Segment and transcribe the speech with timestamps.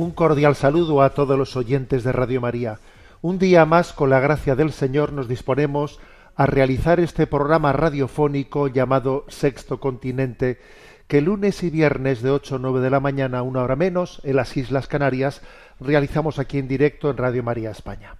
[0.00, 2.78] Un cordial saludo a todos los oyentes de Radio María.
[3.20, 6.00] Un día más, con la gracia del Señor, nos disponemos
[6.36, 10.58] a realizar este programa radiofónico llamado Sexto Continente,
[11.06, 14.36] que lunes y viernes de 8 a 9 de la mañana, una hora menos, en
[14.36, 15.42] las Islas Canarias,
[15.80, 18.16] realizamos aquí en directo en Radio María España.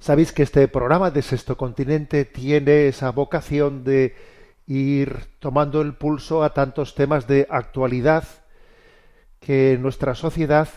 [0.00, 4.16] Sabéis que este programa de Sexto Continente tiene esa vocación de
[4.66, 8.24] ir tomando el pulso a tantos temas de actualidad,
[9.42, 10.68] que nuestra sociedad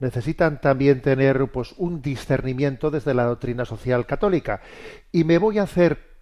[0.00, 4.62] necesitan también tener pues un discernimiento desde la doctrina social católica
[5.12, 6.14] y me voy a hacer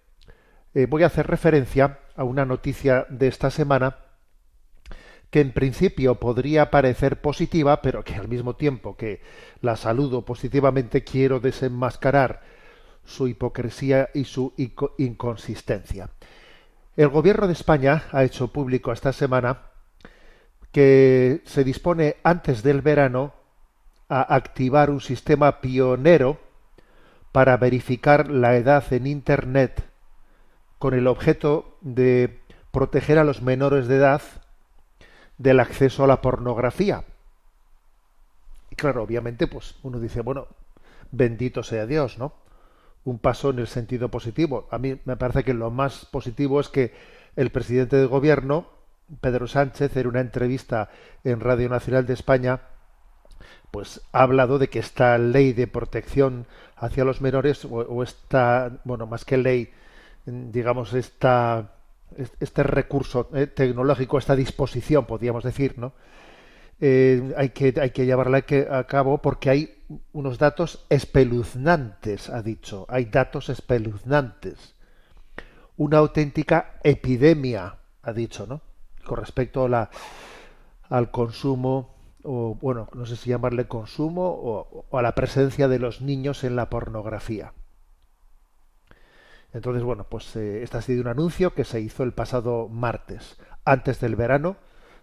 [0.73, 3.97] eh, voy a hacer referencia a una noticia de esta semana
[5.29, 9.21] que en principio podría parecer positiva, pero que al mismo tiempo que
[9.61, 12.41] la saludo positivamente quiero desenmascarar
[13.03, 14.53] su hipocresía y su
[14.97, 16.11] inconsistencia.
[16.95, 19.72] El gobierno de España ha hecho público esta semana
[20.73, 23.33] que se dispone antes del verano
[24.09, 26.39] a activar un sistema pionero
[27.31, 29.83] para verificar la edad en Internet
[30.79, 34.21] con el objeto de proteger a los menores de edad
[35.37, 37.05] del acceso a la pornografía.
[38.71, 40.47] Y claro, obviamente, pues uno dice, bueno,
[41.11, 42.33] bendito sea Dios, ¿no?
[43.05, 44.67] Un paso en el sentido positivo.
[44.71, 46.93] A mí me parece que lo más positivo es que
[47.35, 48.67] el presidente del gobierno
[49.21, 50.89] Pedro Sánchez, en una entrevista
[51.23, 52.61] en Radio Nacional de España,
[53.71, 59.07] pues ha hablado de que esta ley de protección hacia los menores, o, esta, bueno,
[59.07, 59.71] más que ley,
[60.25, 61.71] digamos, esta,
[62.39, 65.93] este recurso eh, tecnológico, esta disposición, podríamos decir, ¿no?
[66.79, 72.85] Eh, hay, que, hay que llevarla a cabo porque hay unos datos espeluznantes, ha dicho.
[72.89, 74.75] Hay datos espeluznantes.
[75.77, 78.61] Una auténtica epidemia, ha dicho, ¿no?
[79.05, 79.89] Con respecto a la,
[80.89, 86.01] al consumo, o bueno, no sé si llamarle consumo, o, a la presencia de los
[86.01, 87.53] niños en la pornografía.
[89.53, 93.37] Entonces, bueno, pues eh, este ha sido un anuncio que se hizo el pasado martes.
[93.65, 94.57] Antes del verano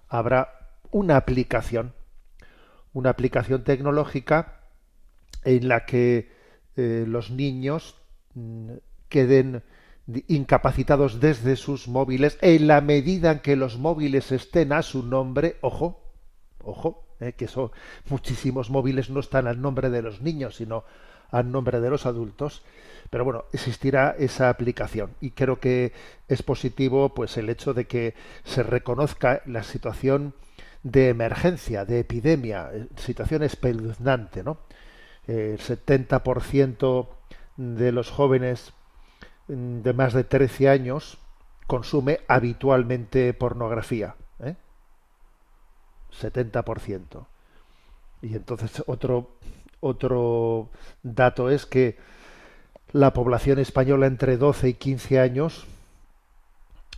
[0.08, 1.94] habrá una aplicación,
[2.92, 4.60] una aplicación tecnológica
[5.44, 6.32] en la que
[6.76, 7.96] eh, los niños
[8.34, 8.72] mm,
[9.08, 9.62] queden
[10.28, 15.56] incapacitados desde sus móviles en la medida en que los móviles estén a su nombre,
[15.60, 16.00] ojo,
[16.62, 17.72] ojo, eh, que eso,
[18.08, 20.84] muchísimos móviles no están al nombre de los niños, sino
[21.30, 22.62] al nombre de los adultos.
[23.10, 25.92] Pero bueno, existirá esa aplicación y creo que
[26.28, 30.34] es positivo pues el hecho de que se reconozca la situación
[30.82, 34.58] de emergencia, de epidemia, eh, situación espeluznante, ¿no?
[35.26, 37.08] El 70%
[37.56, 38.72] de los jóvenes
[39.50, 41.18] de más de 13 años
[41.66, 44.14] consume habitualmente pornografía.
[44.40, 44.54] ¿eh?
[46.20, 47.26] 70%.
[48.22, 49.30] Y entonces otro,
[49.80, 50.68] otro
[51.02, 51.98] dato es que
[52.92, 55.66] la población española entre 12 y 15 años,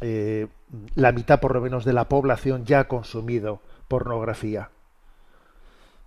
[0.01, 0.49] eh,
[0.95, 4.71] la mitad por lo menos de la población ya ha consumido pornografía.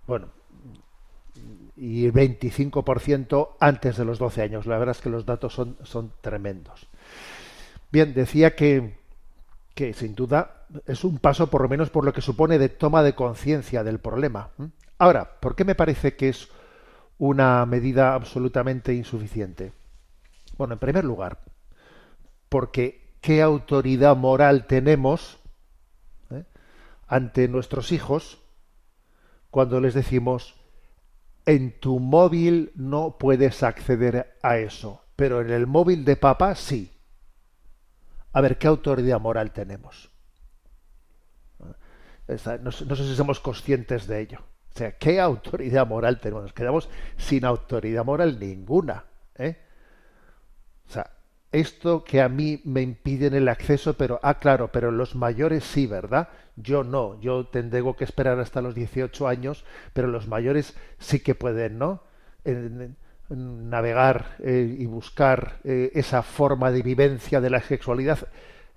[0.06, 0.28] Bueno,
[1.76, 4.66] y 25% antes de los 12 años.
[4.66, 6.88] La verdad es que los datos son, son tremendos.
[7.92, 8.98] Bien, decía que,
[9.74, 13.02] que sin duda es un paso por lo menos por lo que supone de toma
[13.02, 14.50] de conciencia del problema.
[14.98, 16.48] Ahora, ¿por qué me parece que es
[17.18, 19.72] una medida absolutamente insuficiente?
[20.56, 21.40] Bueno, en primer lugar,
[22.48, 25.38] porque ¿qué autoridad moral tenemos
[26.30, 26.44] eh,
[27.06, 28.38] ante nuestros hijos
[29.50, 30.55] cuando les decimos
[31.46, 36.92] en tu móvil no puedes acceder a eso, pero en el móvil de papá sí.
[38.32, 40.10] A ver, ¿qué autoridad moral tenemos?
[42.28, 44.40] No, sé si somos conscientes de ello.
[44.74, 46.42] O sea, ¿qué autoridad moral tenemos?
[46.42, 49.04] Nos quedamos sin autoridad moral ninguna.
[49.36, 49.56] ¿eh?
[50.86, 51.10] O sea,
[51.52, 55.86] esto que a mí me impiden el acceso, pero, ah, claro, pero los mayores sí,
[55.86, 56.28] ¿verdad?
[56.56, 61.34] Yo no, yo tengo que esperar hasta los 18 años, pero los mayores sí que
[61.34, 62.02] pueden, ¿no?
[63.28, 68.20] navegar eh, y buscar eh, esa forma de vivencia de la sexualidad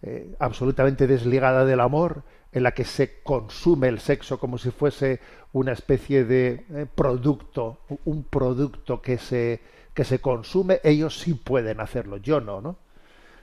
[0.01, 5.19] eh, absolutamente desligada del amor, en la que se consume el sexo como si fuese
[5.53, 9.61] una especie de producto, un producto que se
[9.93, 12.77] que se consume, ellos sí pueden hacerlo, yo no, ¿no?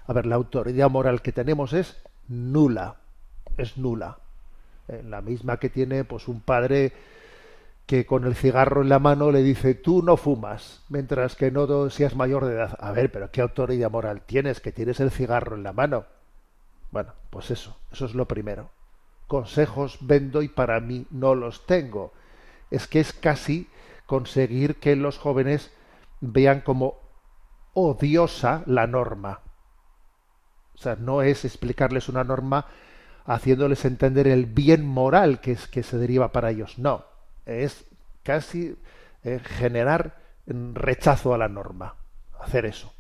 [0.07, 1.99] A ver, la autoridad moral que tenemos es
[2.29, 2.97] nula,
[3.59, 4.19] es nula.
[4.89, 6.93] Eh, la misma que tiene pues un padre
[7.87, 11.89] que con el cigarro en la mano le dice tú no fumas, mientras que no
[11.91, 12.77] seas mayor de edad.
[12.81, 16.05] A ver, pero ¿qué autoridad moral tienes que tienes el cigarro en la mano?
[16.91, 18.71] Bueno, pues eso, eso es lo primero.
[19.29, 22.13] Consejos vendo y para mí no los tengo.
[22.71, 23.69] Es que es casi
[24.07, 25.73] conseguir que los jóvenes
[26.21, 26.99] vean como
[27.75, 29.41] odiosa la norma.
[30.75, 32.67] O sea, no es explicarles una norma
[33.27, 36.79] haciéndoles entender el bien moral que, es, que se deriva para ellos.
[36.79, 37.05] No,
[37.45, 37.85] es
[38.23, 38.77] casi
[39.25, 41.97] eh, generar rechazo a la norma,
[42.41, 42.93] hacer eso.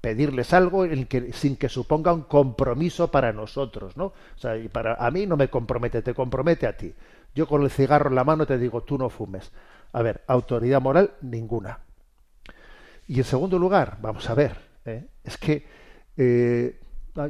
[0.00, 0.84] Pedirles algo
[1.32, 4.06] sin que suponga un compromiso para nosotros, ¿no?
[4.06, 6.92] O sea, y para a mí no me compromete, te compromete a ti.
[7.36, 9.52] Yo con el cigarro en la mano te digo, tú no fumes.
[9.92, 11.78] A ver, autoridad moral ninguna.
[13.06, 15.06] Y en segundo lugar, vamos a ver, ¿eh?
[15.22, 15.64] es que
[16.16, 16.80] eh,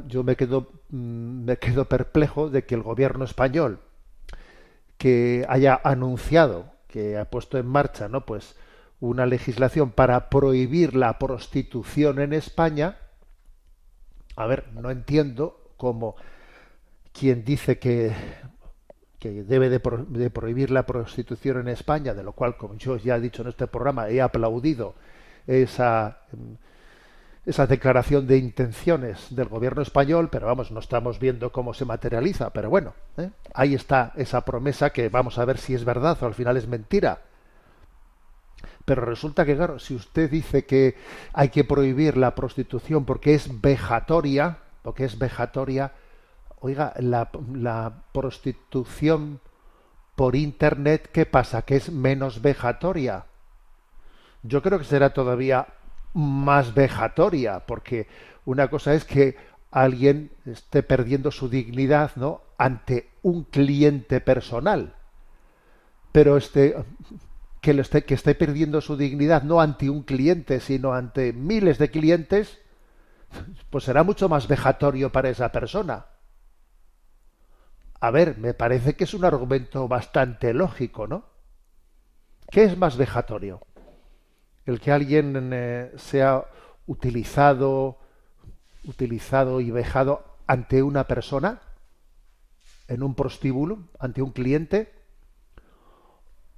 [0.07, 3.79] yo me quedo, mm, me quedo perplejo de que el gobierno español
[4.97, 8.25] que haya anunciado, que ha puesto en marcha, ¿no?
[8.25, 8.55] Pues
[8.99, 12.97] una legislación para prohibir la prostitución en España.
[14.35, 16.15] A ver, no entiendo cómo
[17.11, 18.13] quien dice que,
[19.19, 23.17] que debe de, de prohibir la prostitución en España, de lo cual, como yo ya
[23.17, 24.95] he dicho en este programa, he aplaudido
[25.47, 26.19] esa,
[27.45, 32.51] esa declaración de intenciones del gobierno español, pero vamos, no estamos viendo cómo se materializa.
[32.51, 33.31] Pero bueno, ¿eh?
[33.53, 36.67] ahí está esa promesa que vamos a ver si es verdad o al final es
[36.67, 37.21] mentira.
[38.85, 40.95] Pero resulta que, claro, si usted dice que
[41.33, 45.93] hay que prohibir la prostitución porque es vejatoria, porque es vejatoria,
[46.59, 49.39] oiga, la, la prostitución
[50.15, 51.63] por Internet, ¿qué pasa?
[51.63, 53.25] Que es menos vejatoria
[54.43, 55.67] yo creo que será todavía
[56.13, 58.07] más vejatoria, porque
[58.45, 59.35] una cosa es que
[59.71, 62.41] alguien esté perdiendo su dignidad ¿no?
[62.57, 64.95] ante un cliente personal,
[66.11, 66.75] pero este,
[67.61, 71.89] que, esté, que esté perdiendo su dignidad no ante un cliente, sino ante miles de
[71.89, 72.59] clientes,
[73.69, 76.05] pues será mucho más vejatorio para esa persona.
[77.99, 81.25] A ver, me parece que es un argumento bastante lógico, ¿no?
[82.51, 83.61] ¿Qué es más vejatorio?
[84.65, 86.45] El que alguien eh, sea
[86.87, 87.97] utilizado,
[88.85, 91.61] utilizado y vejado ante una persona,
[92.87, 94.93] en un prostíbulo, ante un cliente,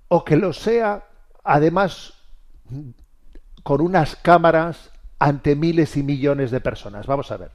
[0.08, 1.08] o que lo sea
[1.44, 2.14] además
[3.64, 7.08] con unas cámaras ante miles y millones de personas.
[7.08, 7.52] Vamos a ver.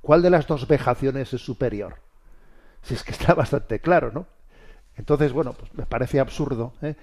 [0.00, 1.96] ¿Cuál de las dos vejaciones es superior?
[2.82, 4.26] Si es que está bastante claro, ¿no?
[4.96, 6.96] Entonces, bueno, pues me parece absurdo ¿eh?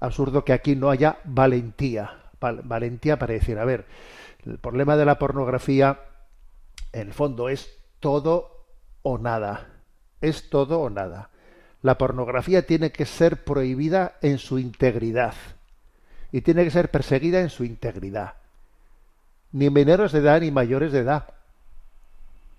[0.00, 3.86] Absurdo que aquí no haya valentía, valentía para decir, a ver,
[4.46, 6.00] el problema de la pornografía
[6.92, 8.64] en el fondo es todo
[9.02, 9.66] o nada,
[10.20, 11.30] es todo o nada.
[11.82, 15.34] La pornografía tiene que ser prohibida en su integridad
[16.32, 18.34] y tiene que ser perseguida en su integridad.
[19.52, 21.26] Ni menores de edad ni mayores de edad,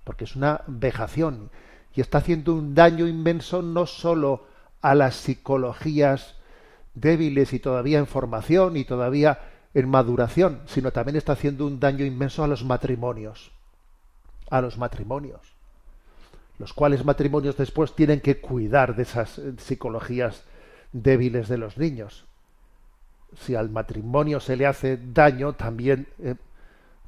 [0.03, 1.51] porque es una vejación
[1.93, 4.46] y está haciendo un daño inmenso no sólo
[4.81, 6.36] a las psicologías
[6.93, 9.39] débiles y todavía en formación y todavía
[9.74, 13.51] en maduración, sino también está haciendo un daño inmenso a los matrimonios.
[14.50, 15.41] A los matrimonios.
[16.58, 20.43] Los cuales matrimonios después tienen que cuidar de esas eh, psicologías
[20.91, 22.25] débiles de los niños.
[23.38, 26.36] Si al matrimonio se le hace daño, también, eh,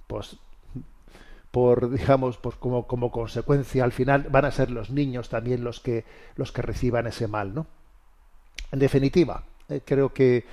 [0.07, 0.37] pues,
[1.49, 5.79] por, digamos, pues como, como consecuencia, al final van a ser los niños también los
[5.79, 7.65] que, los que reciban ese mal, ¿no?
[8.71, 10.45] En definitiva, eh, creo que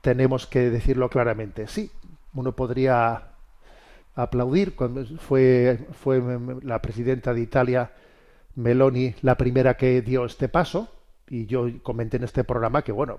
[0.00, 1.66] tenemos que decirlo claramente.
[1.66, 1.90] Sí,
[2.34, 3.28] uno podría
[4.14, 6.22] aplaudir cuando fue, fue
[6.62, 7.92] la presidenta de Italia,
[8.56, 10.88] Meloni, la primera que dio este paso,
[11.28, 13.18] y yo comenté en este programa que, bueno,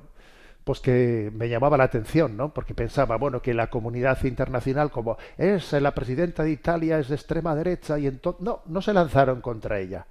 [0.63, 2.53] pues que me llamaba la atención, ¿no?
[2.53, 7.15] Porque pensaba, bueno, que la comunidad internacional, como es la presidenta de Italia, es de
[7.15, 10.05] extrema derecha, y entonces, no, no se lanzaron contra ella.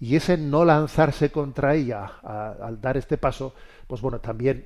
[0.00, 3.54] Y ese no lanzarse contra ella al dar este paso,
[3.86, 4.64] pues bueno, también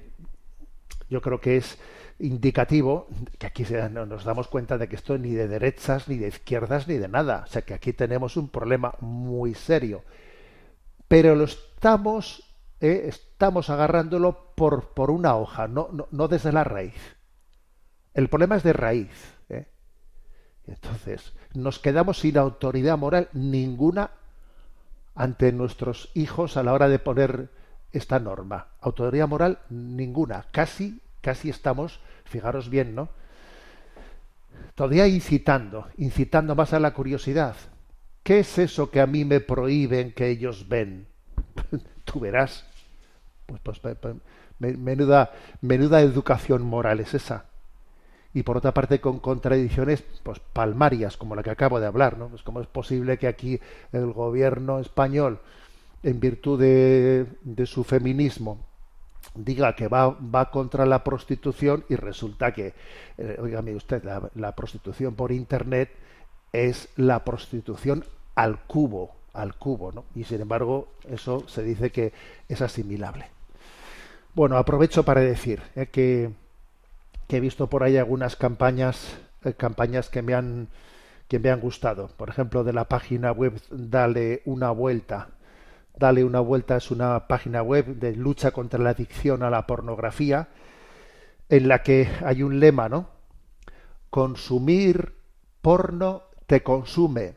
[1.09, 1.79] yo creo que es
[2.19, 3.09] indicativo
[3.39, 6.99] que aquí nos damos cuenta de que esto ni de derechas, ni de izquierdas, ni
[6.99, 7.45] de nada.
[7.47, 10.05] O sea que aquí tenemos un problema muy serio.
[11.09, 12.43] Pero lo estamos,
[12.81, 17.17] eh, estamos agarrándolo por, por una hoja, no, no, desde la raíz.
[18.15, 19.35] El problema es de raíz.
[19.49, 19.67] ¿eh?
[20.67, 24.11] Entonces, nos quedamos sin autoridad moral ninguna
[25.14, 27.50] ante nuestros hijos a la hora de poner
[27.92, 28.69] esta norma.
[28.81, 30.47] Autoridad moral ninguna.
[30.50, 33.09] Casi, casi estamos, fijaros bien, ¿no?
[34.75, 37.57] Todavía incitando, incitando más a la curiosidad.
[38.23, 41.07] ¿Qué es eso que a mí me prohíben que ellos ven?
[42.04, 42.66] Tú verás.
[43.47, 44.16] Pues, pues, pues, pues
[44.59, 47.52] menuda, menuda educación moral es esa
[48.35, 52.29] y por otra parte con contradicciones pues palmarias como la que acabo de hablar no
[52.29, 53.61] pues cómo es posible que aquí
[53.93, 55.41] el gobierno español
[56.03, 58.59] en virtud de, su feminismo
[59.35, 62.75] diga que va, va contra la prostitución y resulta que
[63.19, 64.03] eh, oígame usted
[64.35, 65.91] la, prostitución por internet
[66.53, 70.05] es la prostitución al cubo al cubo ¿no?
[70.15, 72.12] y sin embargo eso se dice que
[72.49, 73.27] es asimilable.
[74.35, 76.31] Bueno aprovecho para decir eh, que
[77.37, 80.69] he visto por ahí algunas campañas, eh, campañas que me han
[81.29, 82.09] que me han gustado.
[82.09, 85.31] Por ejemplo, de la página web Dale una vuelta.
[85.97, 90.49] Dale una vuelta es una página web de lucha contra la adicción a la pornografía,
[91.49, 93.09] en la que hay un lema, ¿no?
[94.11, 95.15] Consumir
[95.62, 97.37] porno te consume.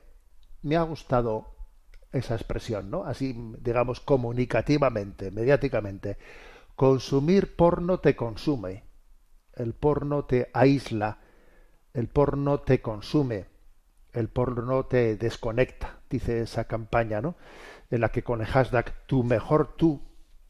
[0.61, 1.47] Me ha gustado
[2.11, 3.03] esa expresión, ¿no?
[3.03, 6.17] Así, digamos, comunicativamente, mediáticamente.
[6.75, 8.84] Consumir porno te consume
[9.55, 11.19] el porno te aísla,
[11.93, 13.45] el porno te consume,
[14.13, 17.35] el porno te desconecta, dice esa campaña, ¿no?
[17.89, 20.01] En la que con el hashtag tu mejor tú,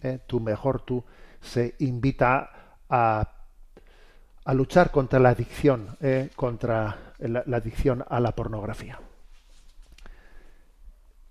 [0.02, 0.20] ¿eh?
[0.28, 1.04] tu mejor tú,
[1.42, 3.32] se invita a,
[4.44, 6.30] a luchar contra la adicción, ¿eh?
[6.36, 9.00] contra la, la adicción a la pornografía.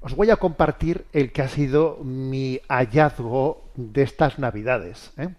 [0.00, 5.12] os voy a compartir el que ha sido mi hallazgo de estas navidades.
[5.16, 5.34] ¿eh?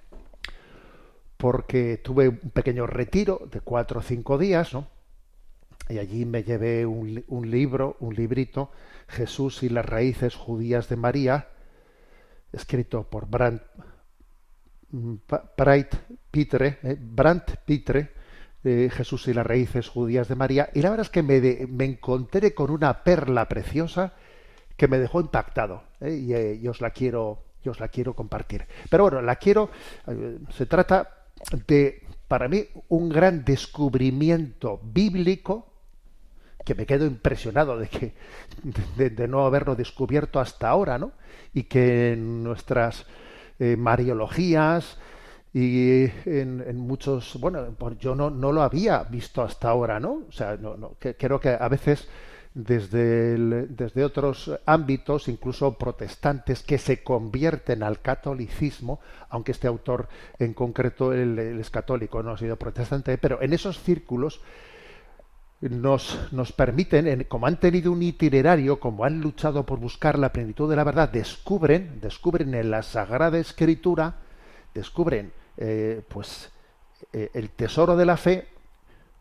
[1.38, 4.88] Porque tuve un pequeño retiro de cuatro o cinco días, ¿no?
[5.90, 8.72] Y allí me llevé un, libro, un librito,
[9.08, 11.48] Jesús y las raíces judías de María,
[12.52, 13.64] escrito por Brandt,
[15.58, 15.96] Bright
[16.30, 18.12] Pitre, eh, Brandt Pitre,
[18.64, 21.86] eh, Jesús y las raíces judías de María, y la verdad es que me, me
[21.86, 24.14] encontré con una perla preciosa
[24.76, 26.58] que me dejó impactado, ¿eh?
[26.62, 28.66] y, os la quiero, os la quiero compartir.
[28.90, 29.70] Pero bueno, la quiero,
[30.52, 31.17] se trata
[31.68, 35.68] de, para mí, un gran descubrimiento bíblico
[36.66, 38.14] que me quedo impresionado de que
[38.98, 41.14] de, no haberlo descubierto hasta ahora, ¿no?
[41.54, 43.06] Y que en nuestras
[43.60, 44.98] eh, mariologías
[45.54, 50.24] y en, muchos, bueno, yo no, no lo había visto hasta ahora, ¿no?
[50.28, 52.08] O sea, no, no, que, creo que a veces
[52.58, 53.38] desde,
[53.68, 59.00] desde otros ámbitos, incluso protestantes, que se convierten al catolicismo,
[59.30, 60.10] aunque este autor
[60.40, 64.42] en concreto es católico, no ha sido protestante, pero en esos círculos
[65.62, 70.68] nos, nos permiten, como han tenido un itinerario, como han luchado por buscar la plenitud
[70.68, 74.16] de la verdad, descubren, descubren en la Sagrada Escritura,
[74.74, 76.52] descubren eh, pues
[77.14, 78.48] eh, el tesoro de la fe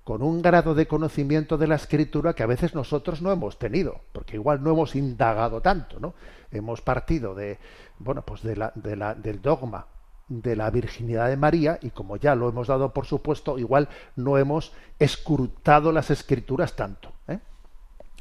[0.06, 4.02] con un grado de conocimiento de la escritura que a veces nosotros no hemos tenido,
[4.12, 6.14] porque igual no hemos indagado tanto, ¿no?
[6.52, 7.58] Hemos partido de,
[7.98, 9.88] bueno, pues de la, de la, del dogma
[10.28, 14.38] de la virginidad de María y como ya lo hemos dado por supuesto, igual no
[14.38, 17.10] hemos escrutado las escrituras tanto.
[17.26, 17.40] ¿eh?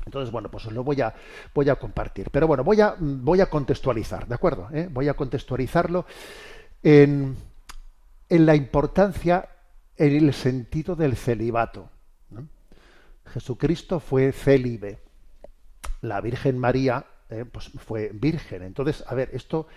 [0.08, 1.14] Entonces, bueno, pues os lo voy a,
[1.54, 2.32] voy a compartir.
[2.32, 4.70] Pero bueno, voy a, voy a contextualizar, ¿de acuerdo?
[4.74, 4.90] ¿Eh?
[4.92, 6.08] Voy a contextualizarlo
[6.82, 7.38] en,
[8.28, 9.50] en la importancia
[9.98, 11.90] en el sentido del celibato.
[13.28, 15.00] Jesucristo fue célibe.
[16.02, 18.64] La Virgen María eh, pues fue virgen.
[18.64, 19.68] Entonces, a ver, esto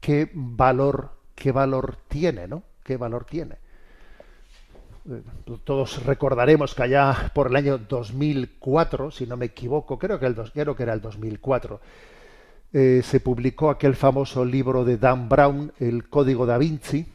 [0.00, 2.62] qué valor, qué valor tiene, ¿no?
[2.82, 3.56] ¿Qué valor tiene?
[5.10, 5.22] Eh,
[5.64, 10.34] todos recordaremos que allá por el año 2004, si no me equivoco, creo que, el,
[10.34, 11.80] creo que era el 2004,
[12.74, 17.06] eh, se publicó aquel famoso libro de Dan Brown, El Código da Vinci,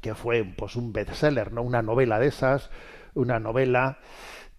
[0.00, 1.62] que fue pues un bestseller, ¿no?
[1.62, 2.70] Una novela de esas,
[3.14, 3.98] una novela,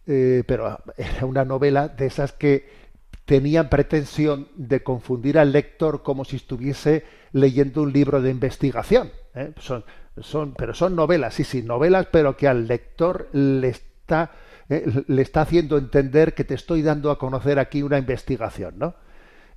[0.08, 2.82] eh, pero era una novela de esas que
[3.26, 9.12] tenían pretensión de confundir al lector como si estuviese leyendo un libro de investigación.
[9.36, 9.54] ¿eh?
[9.58, 9.86] Son,
[10.20, 14.32] son, pero son novelas, sí, sí, novelas, pero que al lector le está,
[14.70, 14.86] ¿eh?
[15.08, 18.96] le está haciendo entender que te estoy dando a conocer aquí una investigación, ¿no?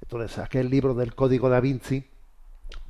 [0.02, 2.04] Entonces, aquel libro del Código da Vinci,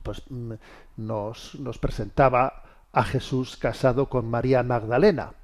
[0.02, 0.52] pues mm,
[0.96, 2.63] nos, nos presentaba
[2.94, 5.34] a Jesús casado con María Magdalena.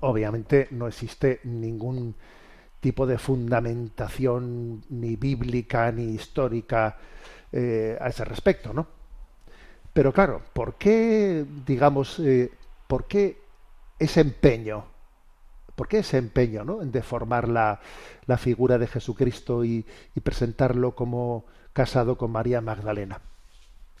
[0.00, 2.16] obviamente no existe ningún
[2.80, 6.96] tipo de fundamentación ni bíblica ni histórica
[7.52, 8.88] eh, a ese respecto, ¿no?
[9.92, 12.50] Pero claro, ¿por qué, digamos, eh,
[12.88, 13.40] por qué
[13.98, 14.84] ese empeño?
[15.76, 16.82] ¿Por qué ese empeño ¿no?
[16.82, 17.80] en deformar la,
[18.26, 19.84] la figura de Jesucristo y
[20.22, 23.20] presentarlo como casado con María Magdalena?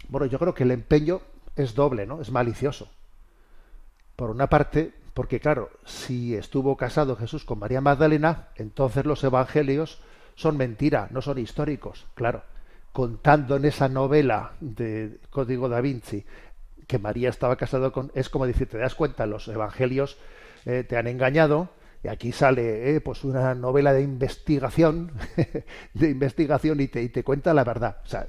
[0.08, 1.20] Bueno, yo creo que el empeño
[1.56, 2.20] es doble, ¿no?
[2.20, 2.88] Es malicioso.
[4.14, 10.00] Por una parte, porque claro, si estuvo casado Jesús con María Magdalena, entonces los evangelios
[10.34, 12.42] son mentira, no son históricos, claro.
[12.92, 16.24] Contando en esa novela de Código da Vinci
[16.86, 20.16] que María estaba casado con, es como decir, te das cuenta, los evangelios
[20.64, 21.68] eh, te han engañado,
[22.02, 25.10] y aquí sale eh, pues una novela de investigación,
[25.94, 27.98] de investigación y te, y te cuenta la verdad.
[28.04, 28.28] O sea,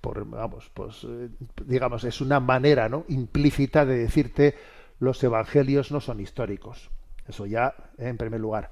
[0.00, 1.28] por, vamos, pues eh,
[1.66, 3.04] digamos, es una manera ¿no?
[3.08, 4.56] implícita de decirte
[4.98, 6.90] los evangelios no son históricos.
[7.26, 8.08] Eso ya ¿eh?
[8.08, 8.70] en primer lugar.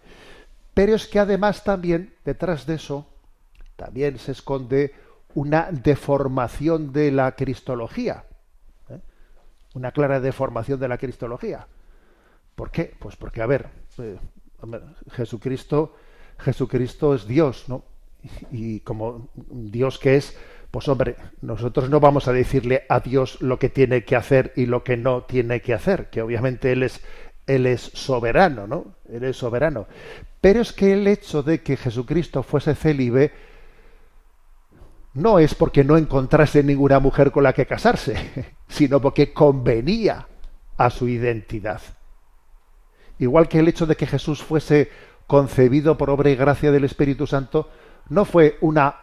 [0.74, 3.06] Pero es que además también detrás de eso
[3.76, 4.94] también se esconde
[5.34, 8.24] una deformación de la cristología.
[8.88, 9.00] ¿eh?
[9.74, 11.66] Una clara deformación de la cristología.
[12.54, 12.94] ¿Por qué?
[12.98, 13.68] Pues porque, a ver,
[15.12, 15.94] Jesucristo,
[16.38, 17.84] Jesucristo es Dios, ¿no?
[18.50, 20.36] Y como Dios que es,
[20.70, 24.66] pues hombre, nosotros no vamos a decirle a Dios lo que tiene que hacer y
[24.66, 27.00] lo que no tiene que hacer, que obviamente Él es,
[27.46, 28.96] Él es soberano, ¿no?
[29.10, 29.86] Él es soberano.
[30.40, 33.32] Pero es que el hecho de que Jesucristo fuese célibe
[35.14, 40.28] no es porque no encontrase ninguna mujer con la que casarse, sino porque convenía
[40.76, 41.80] a su identidad.
[43.18, 44.90] Igual que el hecho de que Jesús fuese
[45.26, 47.68] concebido por obra y gracia del Espíritu Santo
[48.08, 48.96] no fue una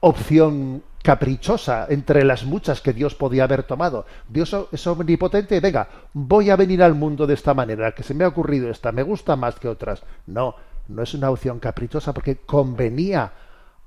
[0.00, 4.04] opción caprichosa entre las muchas que Dios podía haber tomado.
[4.28, 8.24] Dios es omnipotente, venga, voy a venir al mundo de esta manera, que se me
[8.24, 10.02] ha ocurrido esta, me gusta más que otras.
[10.26, 10.54] No,
[10.88, 13.32] no es una opción caprichosa porque convenía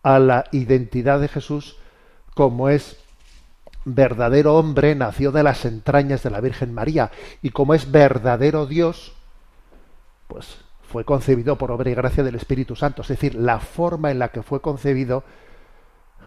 [0.02, 1.78] a la identidad de Jesús
[2.34, 2.98] como es
[3.86, 9.14] verdadero hombre, nació de las entrañas de la Virgen María y como es verdadero Dios,
[10.28, 14.20] pues fue concebido por obra y gracia del Espíritu Santo, es decir, la forma en
[14.20, 15.24] la que fue concebido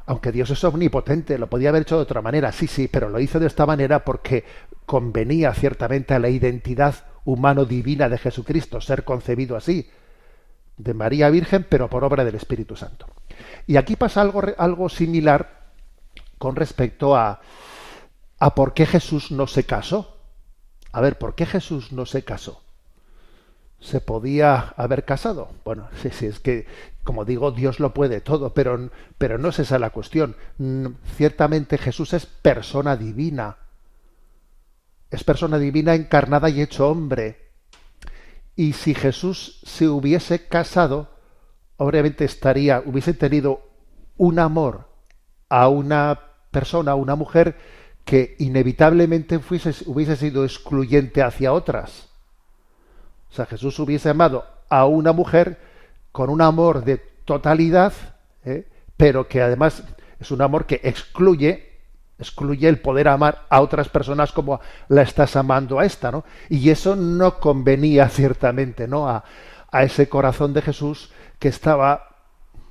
[0.07, 3.19] aunque Dios es omnipotente, lo podía haber hecho de otra manera, sí, sí, pero lo
[3.19, 4.45] hizo de esta manera porque
[4.87, 9.91] convenía ciertamente a la identidad humano-divina de Jesucristo, ser concebido así,
[10.77, 13.07] de María Virgen, pero por obra del Espíritu Santo.
[13.67, 15.67] Y aquí pasa algo, algo similar
[16.39, 17.41] con respecto a,
[18.39, 20.19] a por qué Jesús no se casó.
[20.93, 22.63] A ver, ¿por qué Jesús no se casó?
[23.81, 25.51] se podía haber casado.
[25.65, 26.67] Bueno, sí, sí, es que,
[27.07, 30.37] como digo, Dios lo puede todo, pero, pero no es esa la cuestión.
[31.17, 33.57] Ciertamente Jesús es persona divina.
[35.11, 37.53] Es persona divina encarnada y hecho hombre.
[38.55, 41.09] Y si Jesús se hubiese casado,
[41.79, 43.63] obviamente estaría, hubiese tenido
[44.19, 44.89] un amor
[45.49, 47.57] a una persona, a una mujer,
[48.05, 52.07] que inevitablemente hubiese sido excluyente hacia otras
[53.31, 55.59] o sea, Jesús hubiese amado a una mujer
[56.17, 57.93] con un amor de totalidad,
[58.43, 58.67] ¿eh?
[58.97, 59.83] pero que además
[60.19, 61.77] es un amor que excluye
[62.19, 66.25] excluye el poder amar a otras personas como la estás amando a esta, ¿no?
[66.49, 69.07] Y eso no convenía ciertamente, ¿no?
[69.07, 69.25] A,
[69.71, 72.17] a ese corazón de Jesús que estaba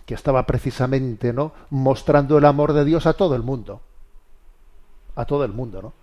[0.08, 1.52] que estaba precisamente, ¿no?
[1.70, 3.82] mostrando el amor de Dios a todo el mundo.
[5.16, 5.94] A todo el mundo, ¿no?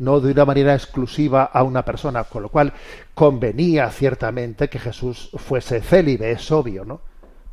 [0.00, 2.72] No de una manera exclusiva a una persona, con lo cual
[3.14, 7.02] convenía ciertamente que Jesús fuese célibe, es obvio, ¿no?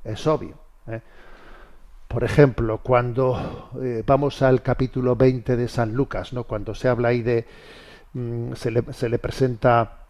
[0.04, 0.56] Es obvio.
[0.88, 1.02] ¿eh?
[2.08, 6.46] Por ejemplo, cuando eh, vamos al capítulo 20 de San Lucas, ¿no?
[6.46, 7.46] Cuando se habla ahí de
[8.14, 10.06] mm, se, le, se, le, presenta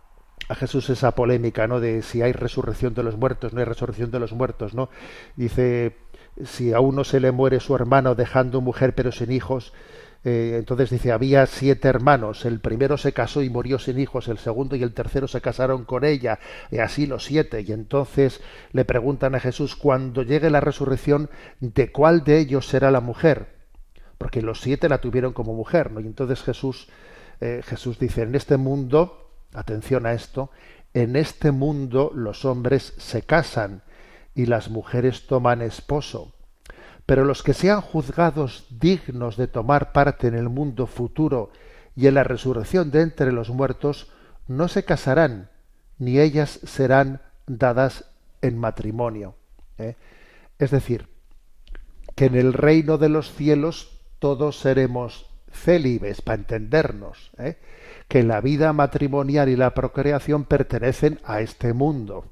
[0.47, 1.79] a Jesús esa polémica, ¿no?
[1.79, 4.89] De si hay resurrección de los muertos, no hay resurrección de los muertos, ¿no?
[5.35, 5.97] Dice,
[6.45, 9.73] si a uno se le muere su hermano dejando mujer pero sin hijos,
[10.29, 14.39] eh, entonces dice, había siete hermanos, el primero se casó y murió sin hijos, el
[14.39, 17.61] segundo y el tercero se casaron con ella, y así los siete.
[17.61, 18.41] Y entonces
[18.73, 21.29] le preguntan a Jesús, cuando llegue la resurrección,
[21.61, 23.55] ¿de cuál de ellos será la mujer?
[24.17, 26.01] Porque los siete la tuvieron como mujer, ¿no?
[26.01, 26.89] Y entonces Jesús,
[27.39, 30.51] eh, Jesús dice, en este mundo, atención a esto,
[30.93, 33.81] en este mundo los hombres se casan
[34.35, 36.33] y las mujeres toman esposo
[37.07, 41.51] pero los que sean juzgados dignos de tomar parte en el mundo futuro
[41.95, 44.11] y en la resurrección de entre los muertos,
[44.47, 45.49] no se casarán,
[45.97, 49.35] ni ellas serán dadas en matrimonio.
[49.77, 49.95] ¿eh?
[50.59, 51.07] Es decir,
[52.13, 57.57] que en el reino de los cielos todos seremos célibes, para entendernos, ¿eh?
[58.09, 62.25] que la vida matrimonial y la procreación pertenecen a este mundo.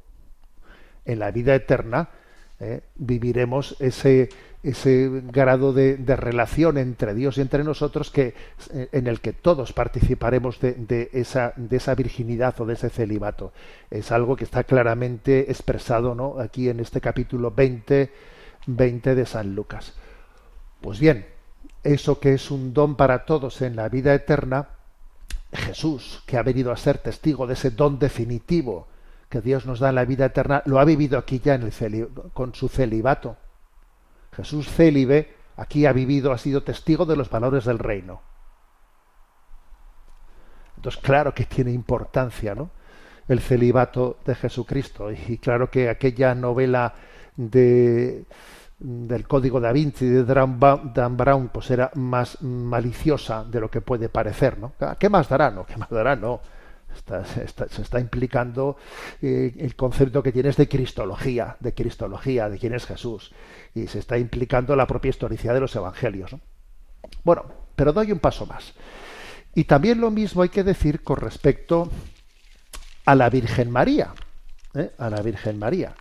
[1.05, 2.09] En la vida eterna
[2.59, 2.81] ¿eh?
[2.95, 4.29] viviremos ese,
[4.65, 8.33] ese grado de, relación entre Dios y entre nosotros que
[8.73, 11.53] eh, en el que todos participaremos de, esa,
[11.95, 13.53] virginidad o de ese celibato.
[13.91, 16.39] Es algo que está claramente expresado ¿no?
[16.39, 18.11] aquí en este capítulo 20,
[18.65, 19.93] 20 de San Lucas.
[20.81, 21.27] Pues bien,
[21.83, 24.69] eso que es un don para todos en la vida eterna,
[25.53, 28.87] Jesús, que ha venido a ser testigo de ese don definitivo
[29.29, 32.09] que Dios nos da en la vida eterna, lo ha vivido aquí ya en el
[32.33, 33.37] con su celibato
[34.35, 38.21] Jesús célibe aquí ha vivido, ha sido testigo de los valores del reino.
[40.75, 42.69] Entonces, claro que tiene importancia, ¿no?
[43.27, 45.11] El celibato de Jesucristo.
[45.11, 46.93] Y claro que aquella novela
[47.35, 48.25] de,
[48.77, 54.09] del Código da Vinci de Dan Brown, pues era más maliciosa de lo que puede
[54.09, 54.73] parecer, ¿no?
[54.99, 55.49] ¿Qué más dará?
[55.49, 56.15] No, ¿qué más dará?
[56.15, 56.41] No
[56.95, 58.77] se está implicando
[59.21, 63.33] eh, el concepto que tienes de cristología, de cristología, de quién es Jesús,
[63.73, 66.35] y se está implicando la propia historicidad de los evangelios.
[67.23, 68.73] Bueno, pero doy un paso más.
[69.53, 71.89] Y también lo mismo hay que decir con respecto
[73.05, 74.13] a la Virgen María,
[74.73, 74.91] ¿eh?
[74.97, 75.95] a la Virgen María,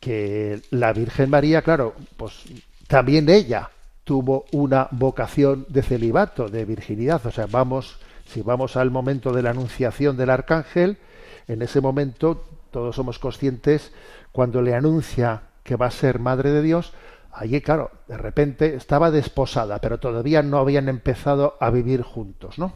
[0.00, 2.44] que la Virgen María, claro, pues
[2.86, 3.70] también ella
[4.04, 9.42] tuvo una vocación de celibato, de virginidad, o sea, vamos si vamos al momento de
[9.42, 10.98] la anunciación del arcángel,
[11.46, 13.92] en ese momento todos somos conscientes
[14.32, 16.92] cuando le anuncia que va a ser madre de Dios,
[17.32, 22.72] allí claro, de repente estaba desposada, pero todavía no habían empezado a vivir juntos, ¿no?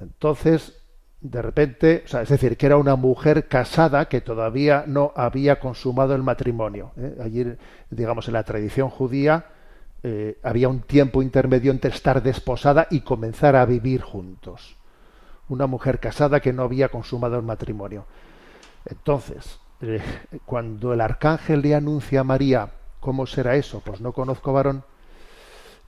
[0.00, 0.80] Entonces,
[1.20, 6.22] de repente, es decir, que era una mujer casada que todavía no había consumado el
[6.22, 6.92] matrimonio.
[6.96, 7.16] ¿eh?
[7.22, 7.46] Allí,
[7.90, 9.46] digamos, en la tradición judía,
[10.02, 14.76] eh, había un tiempo intermedio entre estar desposada y comenzar a vivir juntos.
[15.48, 18.06] Una mujer casada que no había consumado el matrimonio.
[18.86, 20.00] Entonces, eh,
[20.46, 23.80] cuando el arcángel le anuncia a María, ¿cómo será eso?
[23.80, 24.84] Pues no conozco varón.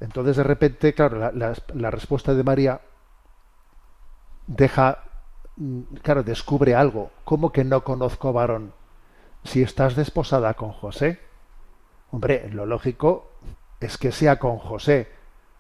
[0.01, 2.81] Entonces, de repente, claro, la, respuesta de María
[4.47, 5.05] deja,
[5.57, 7.13] mm, claro, descubre algo.
[7.25, 8.75] ¿Cómo que no conozco varón?
[9.45, 11.21] Si estás desposada con José,
[12.11, 13.32] hombre, lo lógico
[13.87, 15.09] es que sea con José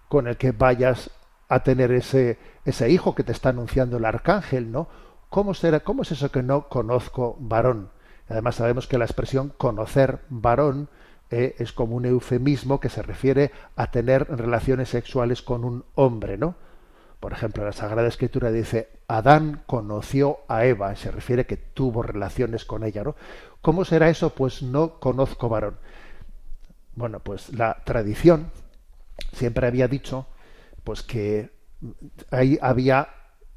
[0.08, 1.10] con el que vayas
[1.48, 4.88] a tener ese, ese hijo que te está anunciando el arcángel, ¿no?
[5.30, 7.90] ¿Cómo, será, ¿Cómo es eso que no conozco varón?
[8.28, 10.88] Además sabemos que la expresión conocer varón
[11.30, 16.36] eh, es como un eufemismo que se refiere a tener relaciones sexuales con un hombre,
[16.36, 16.54] ¿no?
[17.20, 22.66] Por ejemplo, la Sagrada Escritura dice, Adán conoció a Eva, se refiere que tuvo relaciones
[22.66, 23.16] con ella, ¿no?
[23.62, 24.34] ¿Cómo será eso?
[24.34, 25.78] Pues no conozco varón.
[26.94, 28.50] Bueno, pues la tradición
[29.32, 30.26] siempre había dicho
[30.84, 31.50] pues que
[32.30, 33.08] ahí había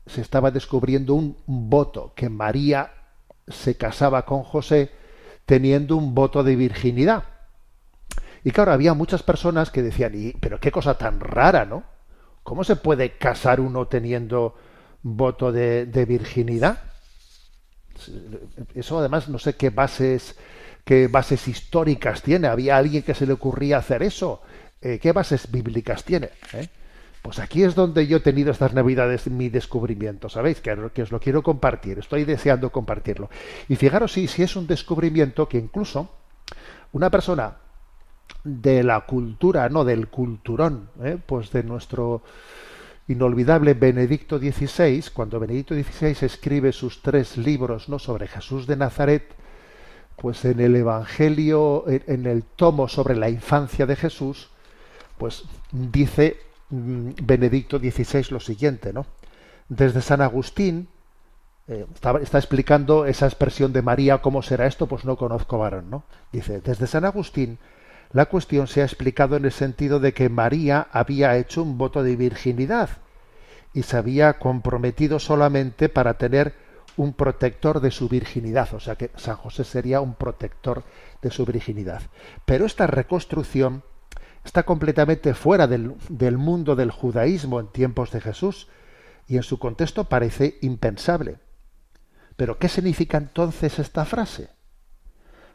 [0.05, 2.91] se estaba descubriendo un voto que María
[3.47, 4.91] se casaba con José
[5.45, 7.23] teniendo un voto de virginidad.
[8.43, 11.83] Y claro, había muchas personas que decían, y, pero qué cosa tan rara, ¿no?
[12.43, 14.55] ¿Cómo se puede casar uno teniendo
[15.01, 16.79] voto de, de virginidad?
[18.75, 20.35] Eso además no sé qué bases
[20.85, 22.47] ¿Qué bases históricas tiene?
[22.47, 24.43] ¿Había alguien que se le ocurría hacer eso?
[24.81, 26.29] Eh, ¿Qué bases bíblicas tiene?
[26.53, 26.69] ¿Eh?
[27.23, 30.61] Pues aquí es donde yo he tenido estas navidades mi descubrimiento, ¿sabéis?
[30.61, 33.31] Que, os lo quiero compartir, estoy deseando compartirlo.
[33.67, 36.11] Y fijaros si, es un descubrimiento que incluso
[36.91, 37.55] una persona
[38.43, 41.17] de la cultura, no del culturón, ¿eh?
[41.25, 42.21] pues de nuestro
[43.07, 47.97] inolvidable Benedicto XVI, cuando Benedicto XVI escribe sus tres libros ¿no?
[47.97, 49.33] sobre Jesús de Nazaret,
[50.17, 54.49] pues en el Evangelio, en el tomo sobre la infancia de Jesús,
[55.17, 56.37] pues dice
[56.69, 59.05] mm, Benedicto XVI lo siguiente, ¿no?
[59.67, 60.87] Desde San Agustín
[61.67, 64.87] eh, está, está, explicando esa expresión de María, ¿cómo será esto?
[64.87, 66.03] Pues no conozco varón, ¿no?
[66.31, 67.57] Dice, desde San Agustín,
[68.11, 72.03] la cuestión se ha explicado en el sentido de que María había hecho un voto
[72.03, 72.89] de virginidad
[73.73, 76.53] y se había comprometido solamente para tener
[76.97, 80.83] un protector de su virginidad, o sea que San José sería un protector
[81.21, 82.01] de su virginidad.
[82.45, 83.83] Pero esta reconstrucción
[84.43, 85.97] está completamente fuera del,
[86.37, 88.67] mundo del judaísmo en tiempos de Jesús
[89.27, 91.39] y en su contexto parece impensable.
[92.37, 94.49] Pero ¿qué significa entonces esta frase?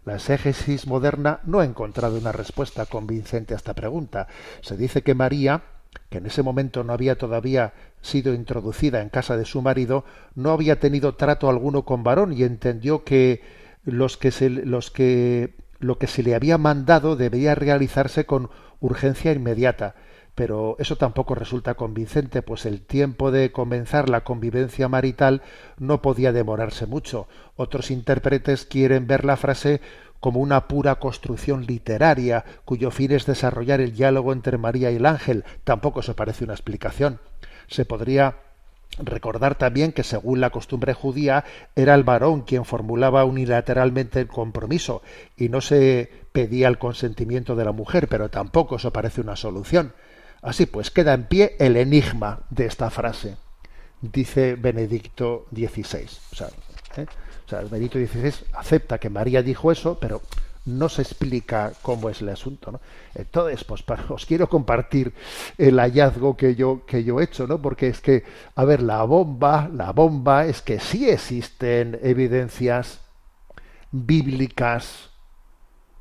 [0.05, 4.29] La exégesis moderna no ha encontrado una respuesta convincente a esta pregunta.
[4.63, 5.63] Se dice que María,
[6.09, 10.51] que en ese momento no había todavía sido introducida en casa de su marido, no
[10.51, 13.43] había tenido trato alguno con varón y entendió que
[13.85, 18.51] los que se, los que lo que se le había mandado debía realizarse con
[18.81, 19.95] urgencia inmediata
[20.41, 25.43] pero eso tampoco resulta convincente, pues el tiempo de comenzar la convivencia marital
[25.77, 27.29] no podía demorarse mucho.
[27.57, 29.83] Otros intérpretes quieren ver la frase
[30.21, 35.07] como una pura construcción literaria, cuyo fin es desarrollar el diálogo entre María y el
[35.07, 35.45] ángel.
[35.65, 37.21] Tampoco se parece una explicación.
[37.69, 38.37] Se podría
[38.99, 41.45] recordar también que según la costumbre judía
[41.77, 45.03] era el varón quien formulaba unilateralmente el compromiso
[45.37, 49.95] y no se pedía el consentimiento de la mujer, pero tampoco eso parece una solución.
[50.43, 53.37] Así pues, queda en pie el enigma de esta frase,
[54.01, 56.09] dice Benedicto XVI.
[57.51, 60.23] O sea, Benedicto XVI acepta que María dijo eso, pero
[60.67, 62.71] no se explica cómo es el asunto.
[62.71, 62.81] ¿no?
[63.13, 65.13] Entonces, pues os quiero compartir
[65.59, 67.61] el hallazgo que yo, que yo he hecho, ¿no?
[67.61, 68.23] porque es que,
[68.55, 73.01] a ver, la bomba, la bomba es que sí existen evidencias
[73.91, 75.11] bíblicas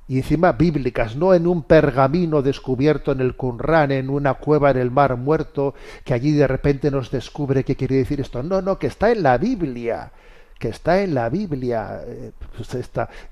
[0.07, 4.77] y encima bíblicas, no en un pergamino descubierto en el Qumran, en una cueva en
[4.77, 8.41] el mar muerto, que allí de repente nos descubre qué quiere decir esto.
[8.41, 10.11] No, no, que está en la Biblia,
[10.59, 12.01] que está en la Biblia.
[12.05, 12.75] Eh, pues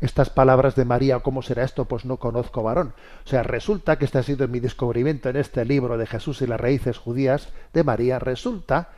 [0.01, 1.85] estas palabras de María, ¿cómo será esto?
[1.85, 2.93] Pues no conozco varón.
[3.25, 6.47] O sea, resulta que este ha sido mi descubrimiento en este libro de Jesús y
[6.47, 8.17] las raíces judías de María.
[8.17, 8.89] Resulta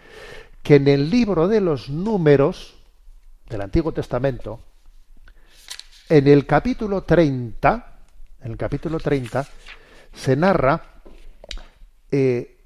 [0.61, 2.75] que en el libro de los números
[3.49, 4.59] del Antiguo Testamento,
[6.07, 7.97] en el capítulo 30,
[8.43, 9.45] en el capítulo 30,
[10.13, 10.83] se narra
[12.11, 12.57] eh,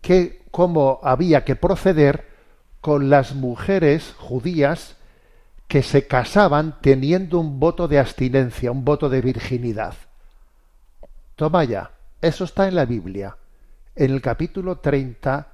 [0.00, 2.33] que, cómo había que proceder
[2.84, 4.96] con las mujeres judías
[5.68, 9.94] que se casaban teniendo un voto de abstinencia, un voto de virginidad.
[11.34, 13.38] Toma ya, eso está en la Biblia,
[13.96, 15.48] en el capítulo 30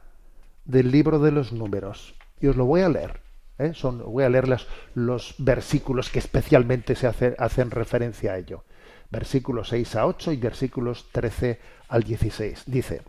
[0.64, 2.16] del libro de los números.
[2.40, 3.20] Y os lo voy a leer.
[3.58, 3.74] ¿eh?
[3.74, 4.48] Son, voy a leer
[4.94, 8.64] los versículos que especialmente se hacen referencia a ello.
[9.08, 12.64] Versículos 6 a 8 y versículos 13 al 16.
[12.66, 13.02] Dice,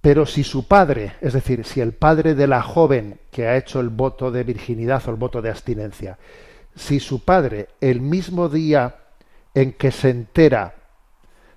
[0.00, 3.80] pero si su padre, es decir, si el padre de la joven que ha hecho
[3.80, 6.18] el voto de virginidad o el voto de abstinencia,
[6.74, 8.96] si su padre el mismo día
[9.54, 10.74] en que se entera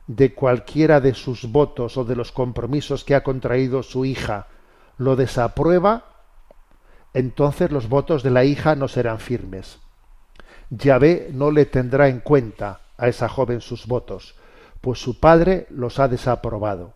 [0.07, 4.47] de cualquiera de sus votos o de los compromisos que ha contraído su hija,
[4.97, 6.05] lo desaprueba,
[7.13, 9.79] entonces los votos de la hija no serán firmes.
[10.69, 14.35] Yahvé no le tendrá en cuenta a esa joven sus votos,
[14.81, 16.93] pues su padre los ha desaprobado.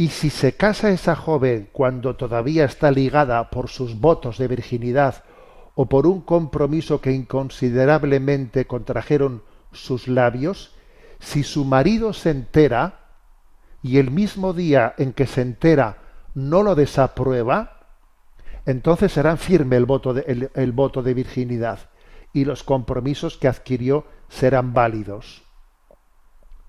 [0.00, 5.24] Y si se casa esa joven cuando todavía está ligada por sus votos de virginidad
[5.74, 10.74] o por un compromiso que inconsiderablemente contrajeron sus labios,
[11.18, 13.10] si su marido se entera
[13.82, 15.98] y el mismo día en que se entera
[16.34, 17.84] no lo desaprueba,
[18.64, 21.78] entonces será firme el voto de, el, voto de virginidad
[22.32, 25.42] y los compromisos que adquirió serán válidos.